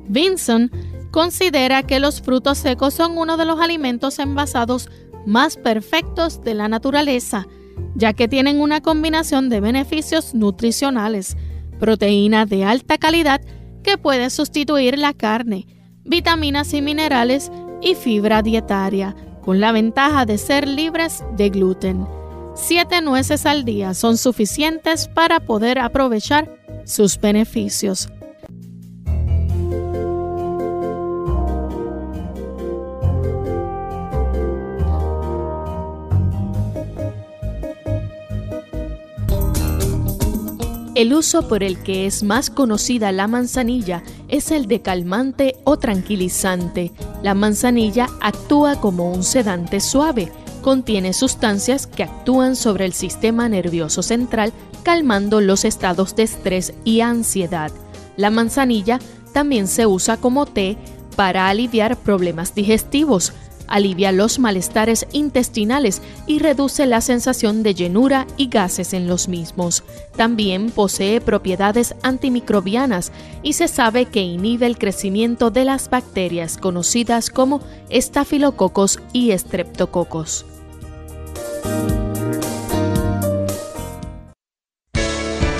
[0.07, 0.69] Vinson
[1.09, 4.87] considera que los frutos secos son uno de los alimentos envasados
[5.25, 7.47] más perfectos de la naturaleza,
[7.95, 11.37] ya que tienen una combinación de beneficios nutricionales,
[11.79, 13.41] proteína de alta calidad
[13.83, 15.67] que puede sustituir la carne,
[16.03, 17.51] vitaminas y minerales
[17.81, 22.07] y fibra dietaria, con la ventaja de ser libres de gluten.
[22.55, 26.49] Siete nueces al día son suficientes para poder aprovechar
[26.85, 28.09] sus beneficios.
[40.99, 45.79] El uso por el que es más conocida la manzanilla es el de calmante o
[45.79, 46.91] tranquilizante.
[47.23, 50.29] La manzanilla actúa como un sedante suave.
[50.61, 54.51] Contiene sustancias que actúan sobre el sistema nervioso central,
[54.83, 57.71] calmando los estados de estrés y ansiedad.
[58.17, 58.99] La manzanilla
[59.31, 60.77] también se usa como té
[61.15, 63.31] para aliviar problemas digestivos,
[63.69, 69.83] alivia los malestares intestinales y reduce la sensación de llenura y gases en los mismos.
[70.17, 73.11] También posee propiedades antimicrobianas
[73.43, 80.45] y se sabe que inhibe el crecimiento de las bacterias conocidas como estafilococos y estreptococos.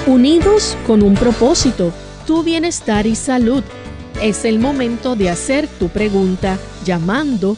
[0.10, 1.94] Unidos con un propósito,
[2.26, 3.64] tu bienestar y salud.
[4.24, 7.58] Es el momento de hacer tu pregunta llamando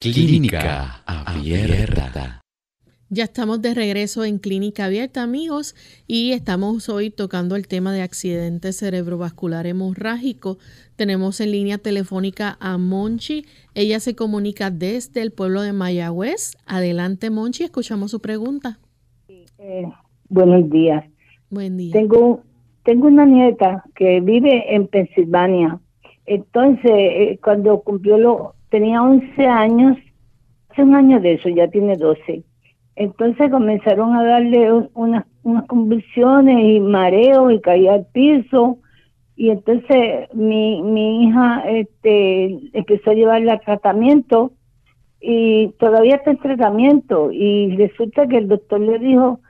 [0.00, 2.40] Clínica Abierta.
[3.10, 5.74] Ya estamos de regreso en Clínica Abierta, amigos,
[6.06, 10.58] y estamos hoy tocando el tema de accidente cerebrovascular hemorrágico.
[10.94, 13.44] Tenemos en línea telefónica a Monchi.
[13.74, 16.52] Ella se comunica desde el pueblo de Mayagüez.
[16.64, 18.78] Adelante, Monchi, escuchamos su pregunta.
[19.58, 19.82] Eh,
[20.28, 21.04] buenos días.
[21.50, 21.92] Buen día.
[21.92, 22.44] Tengo,
[22.84, 25.80] tengo una nieta que vive en Pensilvania.
[26.24, 29.96] Entonces, eh, cuando cumplió lo, tenía 11 años,
[30.68, 32.42] hace un año de eso, ya tiene 12.
[32.96, 38.78] Entonces comenzaron a darle unas, unas convulsiones y mareo y caía al piso.
[39.36, 44.52] Y entonces mi, mi hija este, empezó a llevarla a tratamiento
[45.20, 47.30] y todavía está en tratamiento.
[47.30, 49.40] Y resulta que el doctor le dijo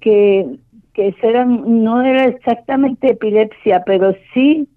[0.00, 0.58] que,
[0.92, 4.68] que eso era, no era exactamente epilepsia, pero sí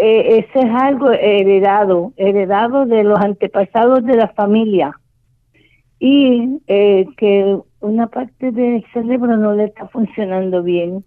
[0.00, 4.92] eh, ese es algo heredado, heredado de los antepasados de la familia.
[5.98, 11.04] Y eh, que una parte del cerebro no le está funcionando bien.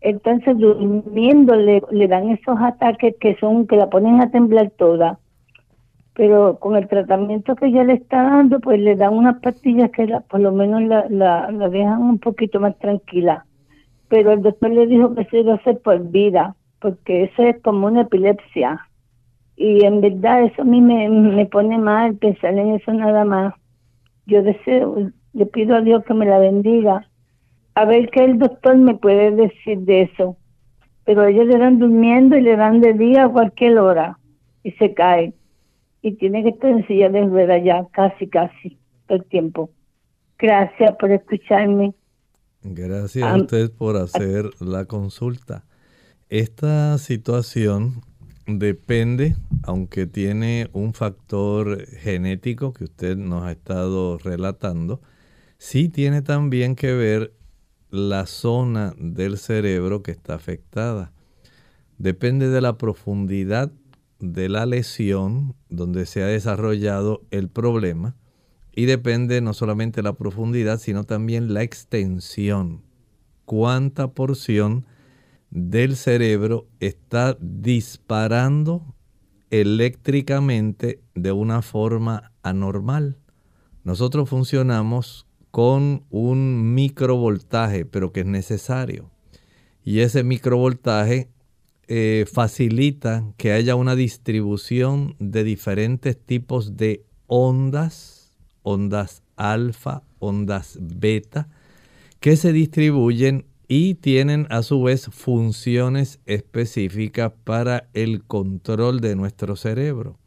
[0.00, 5.18] Entonces, durmiendo le, dan esos ataques que son, que la ponen a temblar toda.
[6.14, 10.06] Pero con el tratamiento que ella le está dando, pues le dan unas pastillas que
[10.06, 13.44] la, por lo menos la, la, la dejan un poquito más tranquila.
[14.08, 17.62] Pero el doctor le dijo que se iba a hacer por vida porque eso es
[17.62, 18.86] como una epilepsia.
[19.56, 23.54] Y en verdad eso a mí me, me pone mal pensar en eso nada más.
[24.26, 27.08] Yo deseo, le pido a Dios que me la bendiga.
[27.74, 30.36] A ver qué el doctor me puede decir de eso.
[31.04, 34.18] Pero ellos le dan durmiendo y le dan de día a cualquier hora
[34.62, 35.32] y se cae.
[36.02, 39.70] Y tiene que estar en silla de ruedas ya, casi, casi, todo el tiempo.
[40.38, 41.94] Gracias por escucharme.
[42.62, 45.64] Gracias a usted por hacer la consulta.
[46.32, 48.00] Esta situación
[48.46, 55.02] depende, aunque tiene un factor genético que usted nos ha estado relatando,
[55.58, 57.34] sí tiene también que ver
[57.90, 61.12] la zona del cerebro que está afectada.
[61.98, 63.70] Depende de la profundidad
[64.18, 68.16] de la lesión donde se ha desarrollado el problema
[68.74, 72.80] y depende no solamente la profundidad, sino también la extensión.
[73.44, 74.86] ¿Cuánta porción
[75.52, 78.94] del cerebro está disparando
[79.50, 83.18] eléctricamente de una forma anormal.
[83.84, 89.10] Nosotros funcionamos con un microvoltaje, pero que es necesario.
[89.84, 91.28] Y ese microvoltaje
[91.86, 101.50] eh, facilita que haya una distribución de diferentes tipos de ondas, ondas alfa, ondas beta,
[102.20, 103.44] que se distribuyen
[103.74, 110.18] y tienen a su vez funciones específicas para el control de nuestro cerebro.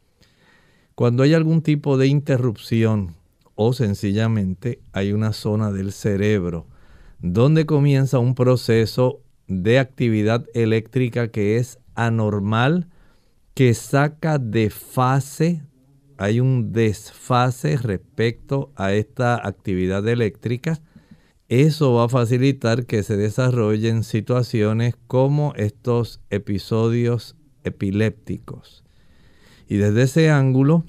[0.96, 3.14] Cuando hay algún tipo de interrupción
[3.54, 6.66] o sencillamente hay una zona del cerebro
[7.20, 12.88] donde comienza un proceso de actividad eléctrica que es anormal,
[13.54, 15.62] que saca de fase,
[16.18, 20.80] hay un desfase respecto a esta actividad eléctrica,
[21.48, 28.84] eso va a facilitar que se desarrollen situaciones como estos episodios epilépticos.
[29.68, 30.84] Y desde ese ángulo,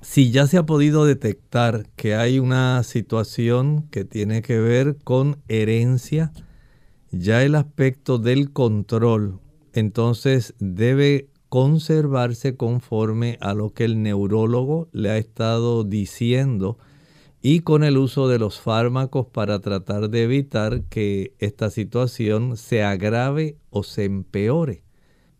[0.00, 5.38] si ya se ha podido detectar que hay una situación que tiene que ver con
[5.48, 6.32] herencia,
[7.10, 9.40] ya el aspecto del control,
[9.72, 16.78] entonces debe conservarse conforme a lo que el neurólogo le ha estado diciendo
[17.48, 22.82] y con el uso de los fármacos para tratar de evitar que esta situación se
[22.82, 24.82] agrave o se empeore.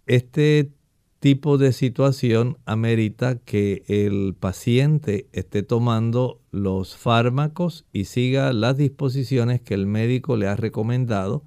[0.06, 0.70] Este
[1.18, 9.60] tipo de situación amerita que el paciente esté tomando los fármacos y siga las disposiciones
[9.60, 11.42] que el médico le ha recomendado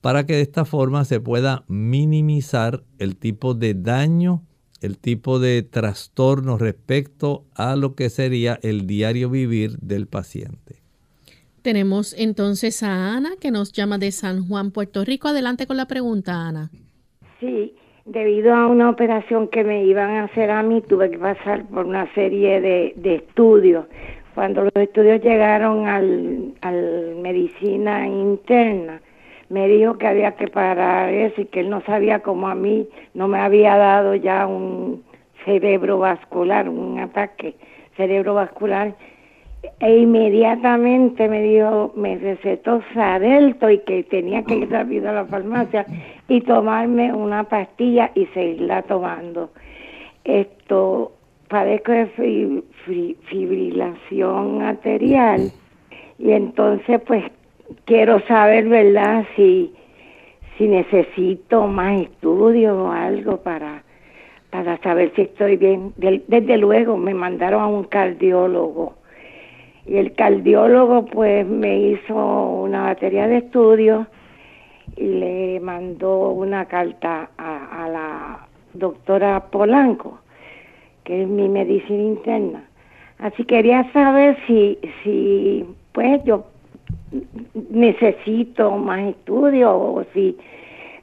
[0.00, 4.44] para que de esta forma se pueda minimizar el tipo de daño,
[4.80, 10.76] el tipo de trastorno respecto a lo que sería el diario vivir del paciente.
[11.62, 15.28] Tenemos entonces a Ana que nos llama de San Juan, Puerto Rico.
[15.28, 16.70] Adelante con la pregunta, Ana.
[17.40, 17.74] Sí,
[18.04, 21.84] debido a una operación que me iban a hacer a mí, tuve que pasar por
[21.84, 23.86] una serie de, estudios.
[24.34, 29.02] Cuando los estudios llegaron al, al medicina interna,
[29.48, 32.86] me dijo que había que parar eso y que él no sabía cómo a mí
[33.14, 35.02] no me había dado ya un
[35.44, 37.54] cerebrovascular, un ataque
[37.96, 38.94] cerebrovascular.
[39.80, 45.24] E inmediatamente me dijo, me recetó Sadelto y que tenía que ir rápido a la
[45.24, 45.84] farmacia
[46.28, 49.50] y tomarme una pastilla y seguirla tomando.
[50.24, 51.12] Esto,
[51.48, 52.62] padezco de
[53.28, 55.50] fibrilación arterial
[56.18, 57.24] y entonces pues
[57.84, 59.24] quiero saber, ¿verdad?
[59.36, 59.72] Si,
[60.56, 63.82] si necesito más estudios o algo para,
[64.50, 65.92] para saber si estoy bien.
[65.96, 68.94] desde luego me mandaron a un cardiólogo
[69.86, 74.06] y el cardiólogo pues me hizo una batería de estudios
[74.96, 80.18] y le mandó una carta a, a la doctora Polanco,
[81.04, 82.64] que es mi medicina interna.
[83.18, 86.44] Así quería saber si, si pues yo
[87.70, 90.36] necesito más estudio o si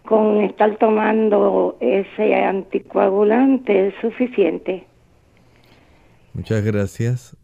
[0.05, 4.85] con estar tomando ese anticoagulante es suficiente.
[6.33, 7.37] Muchas gracias.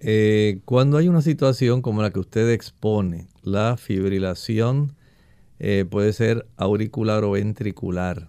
[0.00, 4.96] Eh, cuando hay una situación como la que usted expone, la fibrilación
[5.60, 8.28] eh, puede ser auricular o ventricular.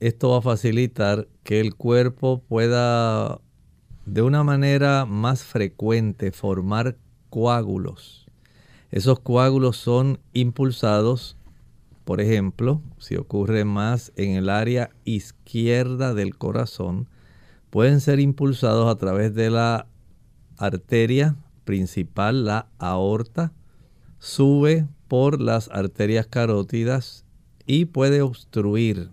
[0.00, 3.40] Esto va a facilitar que el cuerpo pueda
[4.06, 6.96] de una manera más frecuente formar
[7.30, 8.27] coágulos
[8.90, 11.36] esos coágulos son impulsados,
[12.04, 17.08] por ejemplo, si ocurre más en el área izquierda del corazón,
[17.70, 19.86] pueden ser impulsados a través de la
[20.56, 23.52] arteria principal, la aorta,
[24.18, 27.24] sube por las arterias carótidas
[27.66, 29.10] y puede obstruir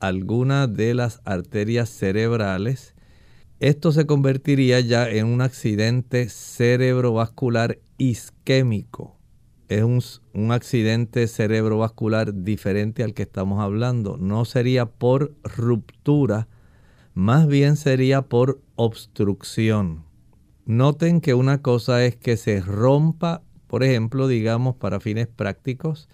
[0.00, 2.91] alguna de las arterias cerebrales.
[3.62, 9.20] Esto se convertiría ya en un accidente cerebrovascular isquémico.
[9.68, 14.16] Es un, accidente cerebrovascular diferente al que estamos hablando.
[14.16, 16.48] No sería por ruptura,
[17.14, 20.06] más bien sería por obstrucción.
[20.64, 26.08] Noten que una cosa es que se rompa, por ejemplo, digamos, para fines prácticos,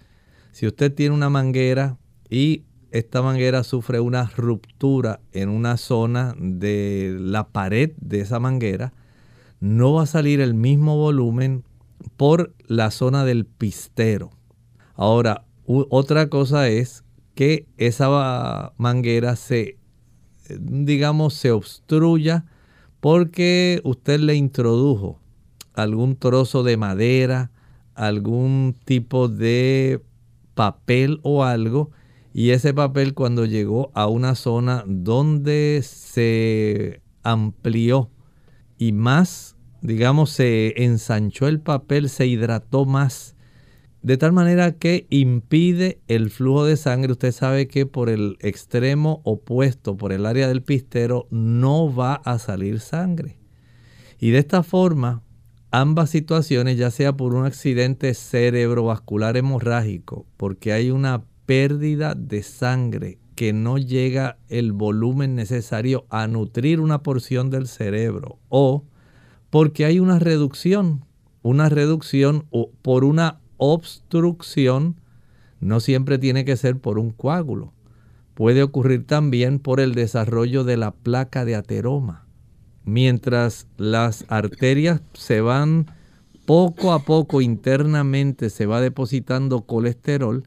[0.51, 1.97] si usted tiene una manguera
[2.29, 8.93] y esta manguera sufre una ruptura en una zona de la pared de esa manguera,
[9.59, 11.63] no va a salir el mismo volumen
[12.17, 14.31] por la zona del pistero.
[14.95, 17.03] Ahora, otra cosa es
[17.35, 19.77] que esa manguera se,
[20.59, 22.45] digamos, se obstruya
[22.99, 25.19] porque usted le introdujo
[25.73, 27.51] algún trozo de madera,
[27.95, 30.01] algún tipo de
[30.53, 31.91] papel o algo,
[32.33, 38.11] y ese papel cuando llegó a una zona donde se amplió
[38.77, 43.35] y más digamos, se ensanchó el papel, se hidrató más,
[44.01, 47.11] de tal manera que impide el flujo de sangre.
[47.11, 52.39] Usted sabe que por el extremo opuesto, por el área del pistero, no va a
[52.39, 53.39] salir sangre.
[54.19, 55.21] Y de esta forma,
[55.71, 63.17] ambas situaciones, ya sea por un accidente cerebrovascular hemorrágico, porque hay una pérdida de sangre
[63.33, 68.83] que no llega el volumen necesario a nutrir una porción del cerebro, o
[69.49, 71.05] porque hay una reducción,
[71.41, 72.45] una reducción
[72.83, 75.01] por una obstrucción,
[75.59, 77.73] no siempre tiene que ser por un coágulo.
[78.35, 82.27] Puede ocurrir también por el desarrollo de la placa de ateroma
[82.85, 85.87] mientras las arterias se van
[86.45, 90.43] poco a poco internamente, se va depositando colesterol,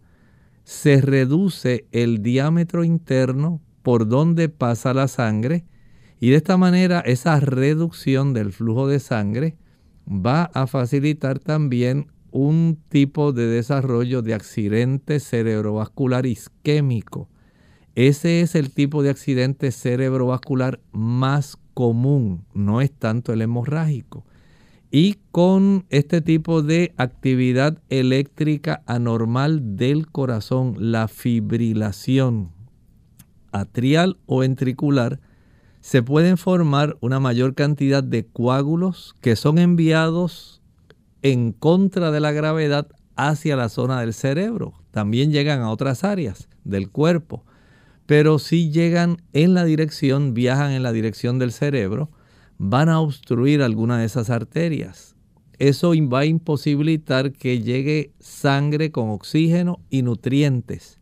[0.64, 5.64] se reduce el diámetro interno por donde pasa la sangre
[6.20, 9.56] y de esta manera esa reducción del flujo de sangre
[10.08, 17.28] va a facilitar también un tipo de desarrollo de accidente cerebrovascular isquémico.
[17.94, 24.24] Ese es el tipo de accidente cerebrovascular más común, no es tanto el hemorrágico.
[24.92, 32.52] Y con este tipo de actividad eléctrica anormal del corazón, la fibrilación
[33.50, 35.18] atrial o ventricular,
[35.80, 40.62] se pueden formar una mayor cantidad de coágulos que son enviados
[41.22, 42.86] en contra de la gravedad
[43.16, 44.74] hacia la zona del cerebro.
[44.92, 47.44] También llegan a otras áreas del cuerpo
[48.06, 52.10] pero si llegan en la dirección, viajan en la dirección del cerebro,
[52.64, 55.16] van a obstruir alguna de esas arterias.
[55.58, 61.00] Eso va a imposibilitar que llegue sangre con oxígeno y nutrientes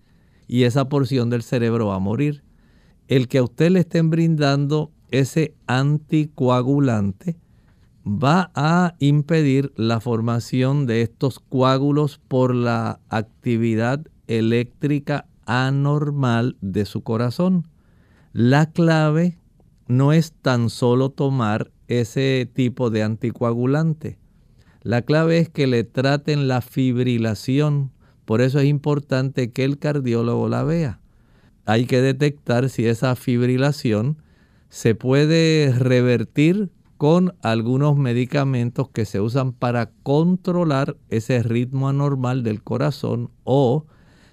[0.49, 2.43] y esa porción del cerebro va a morir.
[3.09, 7.37] El que a usted le estén brindando ese anticoagulante
[8.07, 17.03] va a impedir la formación de estos coágulos por la actividad eléctrica anormal de su
[17.03, 17.69] corazón.
[18.33, 19.40] La clave
[19.91, 24.19] no es tan solo tomar ese tipo de anticoagulante.
[24.83, 27.91] La clave es que le traten la fibrilación.
[28.25, 31.01] Por eso es importante que el cardiólogo la vea.
[31.67, 34.19] Hay que detectar si esa fibrilación
[34.69, 42.63] se puede revertir con algunos medicamentos que se usan para controlar ese ritmo anormal del
[42.63, 43.87] corazón o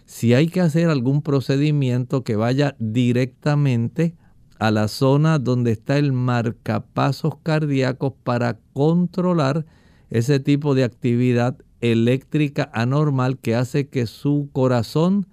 [0.06, 4.16] si hay que hacer algún procedimiento que vaya directamente
[4.60, 9.66] a la zona donde está el marcapasos cardíacos para controlar
[10.10, 15.28] ese tipo de actividad eléctrica anormal que hace que su corazón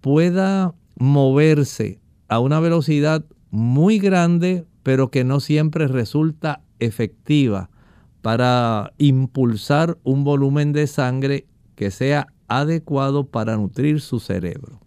[0.00, 7.70] pueda moverse a una velocidad muy grande, pero que no siempre resulta efectiva
[8.22, 14.80] para impulsar un volumen de sangre que sea adecuado para nutrir su cerebro.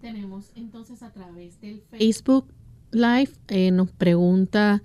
[0.00, 2.52] Tenemos entonces a través del Facebook
[2.92, 4.82] Live, eh, nos pregunta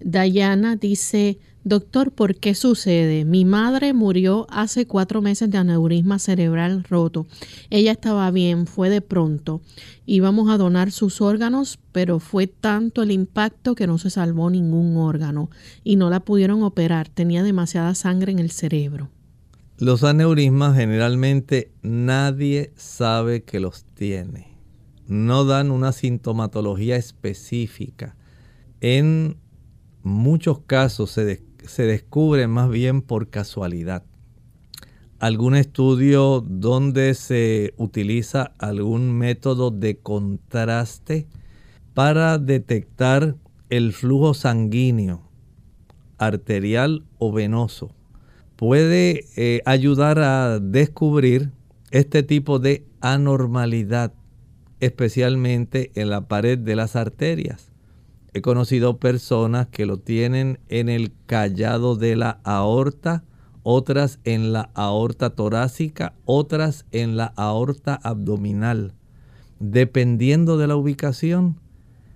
[0.00, 3.24] Dayana, dice, doctor, ¿por qué sucede?
[3.24, 7.26] Mi madre murió hace cuatro meses de aneurisma cerebral roto.
[7.70, 9.62] Ella estaba bien, fue de pronto.
[10.04, 14.96] Íbamos a donar sus órganos, pero fue tanto el impacto que no se salvó ningún
[14.96, 15.48] órgano
[15.84, 17.08] y no la pudieron operar.
[17.08, 19.10] Tenía demasiada sangre en el cerebro.
[19.78, 24.53] Los aneurismas generalmente nadie sabe que los tiene.
[25.06, 28.16] No dan una sintomatología específica.
[28.80, 29.36] En
[30.02, 34.04] muchos casos se, se descubre más bien por casualidad.
[35.18, 41.26] Algún estudio donde se utiliza algún método de contraste
[41.94, 43.36] para detectar
[43.70, 45.22] el flujo sanguíneo
[46.18, 47.90] arterial o venoso
[48.56, 51.50] puede eh, ayudar a descubrir
[51.90, 54.12] este tipo de anormalidad,
[54.80, 57.70] especialmente en la pared de las arterias.
[58.32, 63.24] He conocido personas que lo tienen en el callado de la aorta,
[63.62, 68.92] otras en la aorta torácica, otras en la aorta abdominal,
[69.60, 71.60] dependiendo de la ubicación,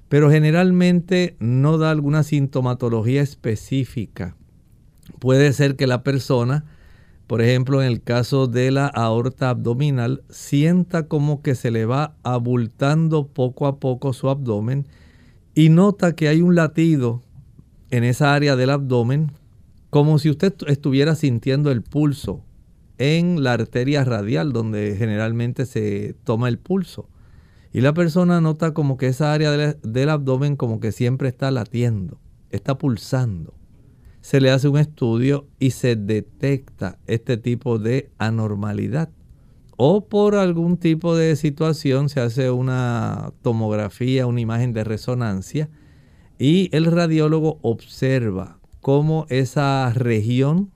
[0.08, 4.34] pero generalmente no da alguna sintomatología específica
[5.18, 6.64] puede ser que la persona,
[7.28, 12.16] por ejemplo, en el caso de la aorta abdominal, sienta como que se le va
[12.22, 14.86] abultando poco a poco su abdomen
[15.54, 17.22] y nota que hay un latido
[17.90, 19.32] en esa área del abdomen,
[19.90, 22.44] como si usted estuviera sintiendo el pulso
[22.96, 27.10] en la arteria radial, donde generalmente se toma el pulso.
[27.74, 32.18] Y la persona nota como que esa área del, abdomen como que siempre está latiendo,
[32.48, 33.57] está pulsando
[34.28, 39.08] se le hace un estudio y se detecta este tipo de anormalidad.
[39.78, 45.70] O por algún tipo de situación se hace una tomografía, una imagen de resonancia
[46.38, 50.72] y el radiólogo observa cómo esa región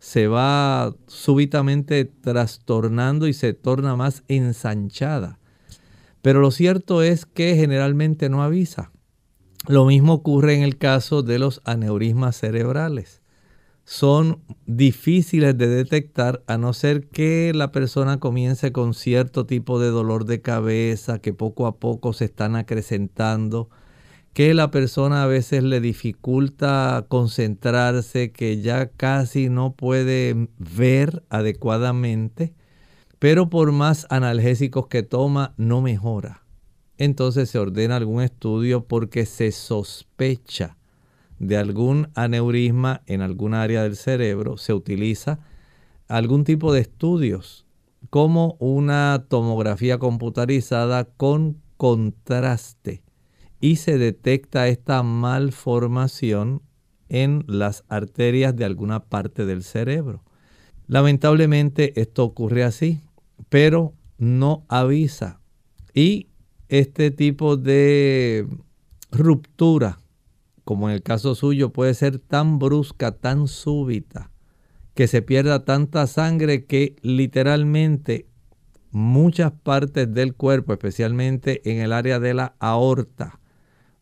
[0.00, 5.38] se va súbitamente trastornando y se torna más ensanchada.
[6.22, 8.90] Pero lo cierto es que generalmente no avisa.
[9.68, 13.20] Lo mismo ocurre en el caso de los aneurismas cerebrales.
[13.84, 19.88] Son difíciles de detectar a no ser que la persona comience con cierto tipo de
[19.88, 23.68] dolor de cabeza que poco a poco se están acrecentando
[24.36, 32.52] que la persona a veces le dificulta concentrarse, que ya casi no puede ver adecuadamente,
[33.18, 36.45] pero por más analgésicos que toma no mejora.
[36.98, 40.76] Entonces se ordena algún estudio porque se sospecha
[41.38, 45.38] de algún aneurisma en algún área del cerebro, se utiliza
[46.08, 47.66] algún tipo de estudios
[48.10, 53.02] como una tomografía computarizada con contraste
[53.60, 56.62] y se detecta esta malformación
[57.08, 60.22] en las arterias de alguna parte del cerebro.
[60.86, 63.00] Lamentablemente esto ocurre así,
[63.48, 65.40] pero no avisa.
[65.92, 66.28] Y
[66.68, 68.46] este tipo de
[69.10, 69.98] ruptura,
[70.64, 74.30] como en el caso suyo, puede ser tan brusca, tan súbita,
[74.94, 78.26] que se pierda tanta sangre que literalmente
[78.90, 83.40] muchas partes del cuerpo, especialmente en el área de la aorta,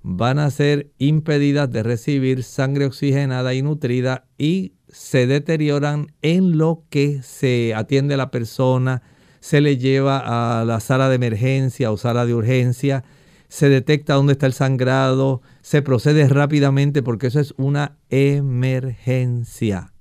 [0.02, 6.84] van a ser impedidas de recibir sangre oxigenada y nutrida y se deterioran en lo
[6.90, 9.02] que se atiende la persona,
[9.44, 13.04] se le lleva a la sala de emergencia o sala de urgencia,
[13.48, 19.92] se detecta dónde está el sangrado, se procede rápidamente porque eso es una emergencia.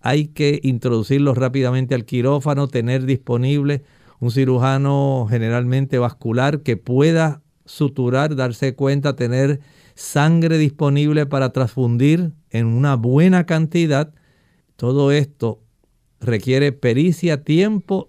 [0.00, 3.82] Hay que introducirlo rápidamente al quirófano, tener disponible
[4.20, 9.60] un cirujano generalmente vascular que pueda suturar, darse cuenta, tener
[9.96, 14.14] sangre disponible para transfundir en una buena cantidad.
[14.76, 15.60] Todo esto
[16.20, 18.08] requiere pericia, tiempo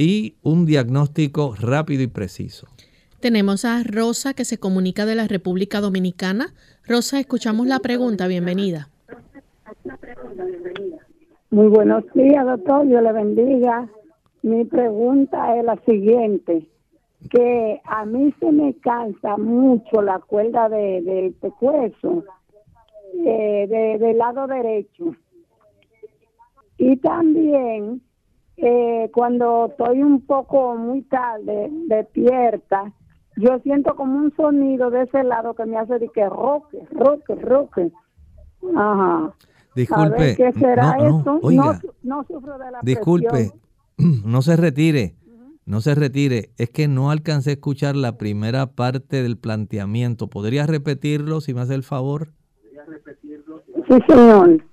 [0.00, 2.66] y un diagnóstico rápido y preciso.
[3.20, 6.54] Tenemos a Rosa que se comunica de la República Dominicana.
[6.86, 8.26] Rosa, escuchamos la pregunta.
[8.26, 8.88] Bienvenida.
[11.50, 12.86] Muy buenos días, doctor.
[12.86, 13.90] Dios le bendiga.
[14.42, 16.66] Mi pregunta es la siguiente
[17.28, 22.24] que a mí se me cansa mucho la cuerda de, del pecueso
[23.12, 25.14] de, del lado derecho.
[26.78, 28.00] Y también
[28.62, 32.92] eh, cuando estoy un poco muy tarde despierta,
[33.36, 37.34] yo siento como un sonido de ese lado que me hace de que roque, roque,
[37.36, 37.92] roque.
[38.76, 39.34] Ajá.
[39.74, 40.36] Disculpe.
[40.36, 41.38] ¿Qué será no?
[41.42, 43.52] Oiga, no, sufro de la Disculpe,
[44.24, 45.14] no se retire
[45.70, 50.26] no se retire, es que no alcancé a escuchar la primera parte del planteamiento.
[50.26, 52.30] ¿Podría repetirlo si me hace el favor?
[53.88, 54.64] Sí, señor.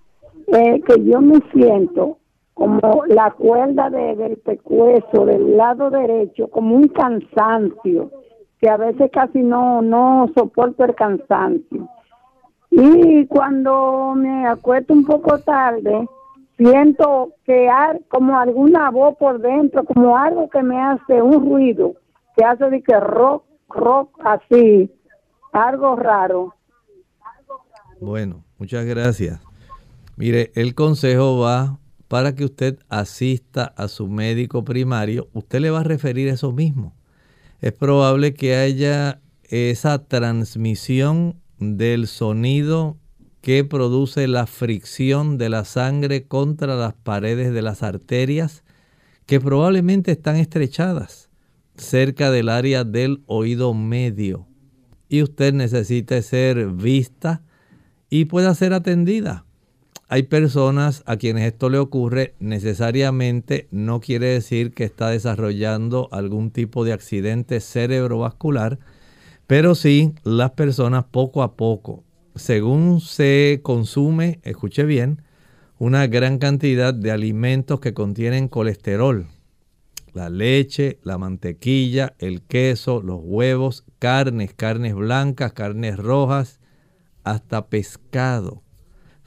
[0.47, 2.17] Eh, que yo me siento
[2.57, 8.09] como la cuerda de, del pecueso del lado derecho, como un cansancio,
[8.59, 11.87] que a veces casi no, no soporto el cansancio.
[12.71, 16.09] Y cuando me acuesto un poco tarde,
[16.57, 21.93] siento que hay como alguna voz por dentro, como algo que me hace un ruido,
[22.35, 24.91] que hace de que rock, rock así,
[25.51, 26.55] algo raro.
[28.01, 29.43] Bueno, muchas gracias.
[30.15, 31.77] Mire, el consejo va
[32.07, 36.95] para que usted asista a su médico primario, usted le va a referir eso mismo.
[37.61, 42.97] Es probable que haya esa transmisión del sonido
[43.41, 48.63] que produce la fricción de la sangre contra las paredes de las arterias
[49.25, 51.29] que probablemente están estrechadas
[51.77, 54.47] cerca del área del oído medio
[55.09, 57.41] y usted necesita ser vista
[58.09, 59.45] y pueda ser atendida.
[60.09, 66.51] Hay personas a quienes esto le ocurre necesariamente no quiere decir que está desarrollando algún
[66.51, 68.79] tipo de accidente cerebrovascular,
[69.47, 72.03] pero sí las personas poco a poco
[72.37, 75.23] según se consume, escuche bien,
[75.79, 79.27] una gran cantidad de alimentos que contienen colesterol.
[80.13, 86.59] La leche, la mantequilla, el queso, los huevos, carnes, carnes blancas, carnes rojas,
[87.23, 88.63] hasta pescado,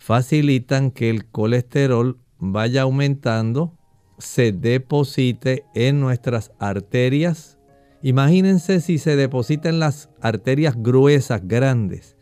[0.00, 3.76] facilitan que el colesterol vaya aumentando,
[4.16, 7.58] se deposite en nuestras arterias.
[8.02, 12.16] Imagínense si se deposita en las arterias gruesas, grandes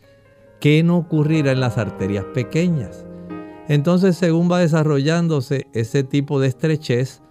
[0.59, 3.05] ¿Qué no ocurrirá en las arterias pequeñas?
[3.69, 7.21] Entonces, según va desarrollándose ese tipo de estrechez,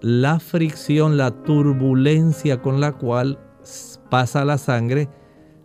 [0.00, 3.40] la fricción, la turbulencia con la cual
[4.08, 5.08] pasa la sangre,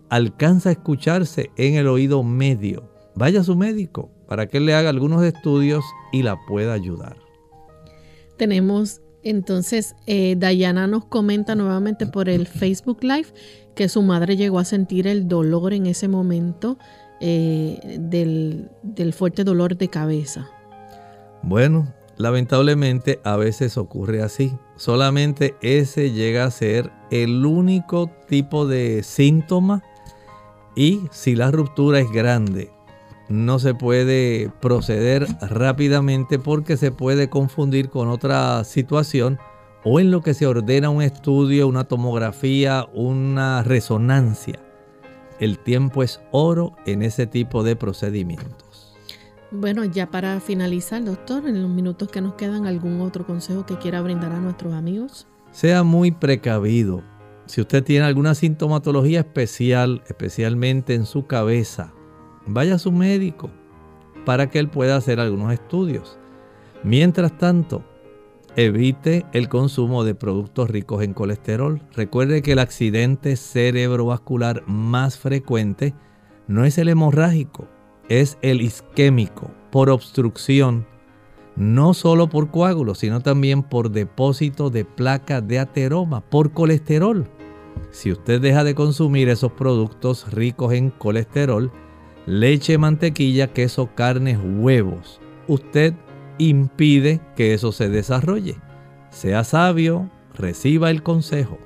[0.10, 2.90] alcanza a escucharse en el oído medio.
[3.14, 7.18] Vaya a su médico para que él le haga algunos estudios y la pueda ayudar.
[8.38, 13.28] Tenemos entonces, eh, Dayana nos comenta nuevamente por el Facebook Live
[13.74, 16.78] que su madre llegó a sentir el dolor en ese momento
[17.20, 20.48] eh, del, del fuerte dolor de cabeza.
[21.42, 24.54] Bueno, lamentablemente a veces ocurre así.
[24.78, 29.84] Solamente ese llega a ser el único tipo de síntoma
[30.76, 32.72] y si la ruptura es grande,
[33.30, 39.40] no se puede proceder rápidamente porque se puede confundir con otra situación
[39.84, 44.60] o en lo que se ordena un estudio, una tomografía, una resonancia.
[45.40, 48.66] El tiempo es oro en ese tipo de procedimientos.
[49.52, 53.78] Bueno, ya para finalizar, doctor, en los minutos que nos quedan, ¿algún otro consejo que
[53.78, 55.28] quiera brindar a nuestros amigos?
[55.52, 57.04] Sea muy precavido.
[57.46, 61.94] Si usted tiene alguna sintomatología especial, especialmente en su cabeza,
[62.48, 63.50] vaya a su médico
[64.26, 66.18] para que él pueda hacer algunos estudios.
[66.84, 67.84] Mientras tanto,
[68.56, 71.82] evite el consumo de productos ricos en colesterol.
[71.94, 75.94] Recuerde que el accidente cerebrovascular más frecuente
[76.48, 77.68] no es el hemorrágico,
[78.10, 80.86] es el isquémico por obstrucción,
[81.56, 87.28] no solo por coágulos, sino también por depósito de placa de ateroma, por colesterol.
[87.92, 91.72] Si usted deja de consumir esos productos ricos en colesterol,
[92.26, 95.20] leche, mantequilla, queso, carnes, huevos.
[95.48, 95.94] Usted
[96.38, 98.56] impide que eso se desarrolle.
[99.10, 101.58] Sea sabio, reciba el consejo.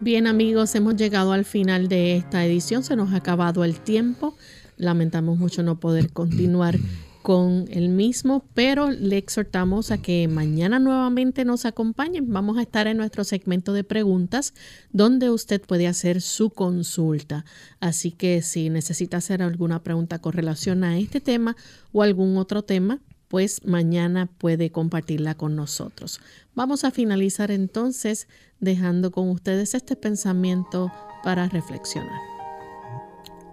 [0.00, 4.36] Bien amigos, hemos llegado al final de esta edición, se nos ha acabado el tiempo.
[4.76, 6.78] Lamentamos mucho no poder continuar
[7.28, 12.32] con el mismo, pero le exhortamos a que mañana nuevamente nos acompañen.
[12.32, 14.54] Vamos a estar en nuestro segmento de preguntas
[14.94, 17.44] donde usted puede hacer su consulta.
[17.80, 21.54] Así que si necesita hacer alguna pregunta con relación a este tema
[21.92, 22.98] o algún otro tema,
[23.28, 26.22] pues mañana puede compartirla con nosotros.
[26.54, 28.26] Vamos a finalizar entonces
[28.58, 30.90] dejando con ustedes este pensamiento
[31.22, 32.27] para reflexionar.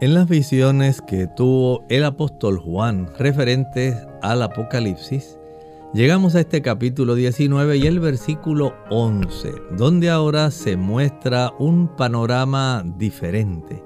[0.01, 5.39] En las visiones que tuvo el apóstol Juan referentes al Apocalipsis,
[5.93, 12.83] llegamos a este capítulo 19 y el versículo 11, donde ahora se muestra un panorama
[12.97, 13.81] diferente.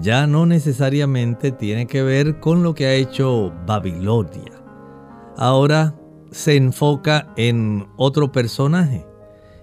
[0.00, 4.62] Ya no necesariamente tiene que ver con lo que ha hecho Babilonia.
[5.36, 5.96] Ahora
[6.30, 9.04] se enfoca en otro personaje.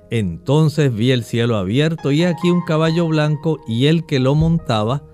[0.10, 5.06] Entonces vi el cielo abierto y aquí un caballo blanco y el que lo montaba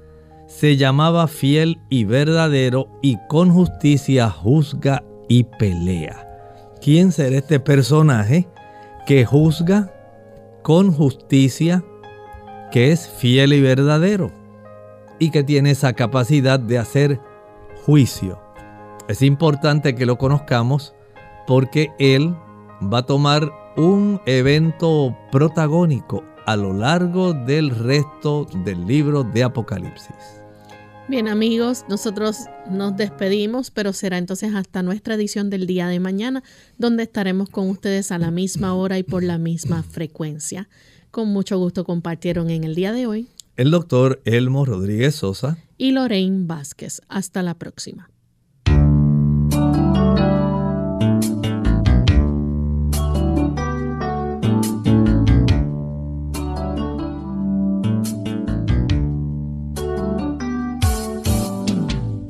[0.59, 6.27] se llamaba fiel y verdadero y con justicia juzga y pelea.
[6.81, 8.47] ¿Quién será este personaje
[9.05, 9.93] que juzga
[10.63, 11.83] con justicia,
[12.71, 14.31] que es fiel y verdadero
[15.19, 17.19] y que tiene esa capacidad de hacer
[17.85, 18.39] juicio?
[19.07, 20.95] Es importante que lo conozcamos
[21.45, 22.35] porque él
[22.91, 30.36] va a tomar un evento protagónico a lo largo del resto del libro de Apocalipsis.
[31.09, 36.43] Bien amigos, nosotros nos despedimos, pero será entonces hasta nuestra edición del día de mañana,
[36.77, 40.67] donde estaremos con ustedes a la misma hora y por la misma frecuencia.
[41.09, 45.91] Con mucho gusto compartieron en el día de hoy el doctor Elmo Rodríguez Sosa y
[45.91, 47.01] Lorraine Vázquez.
[47.09, 48.09] Hasta la próxima.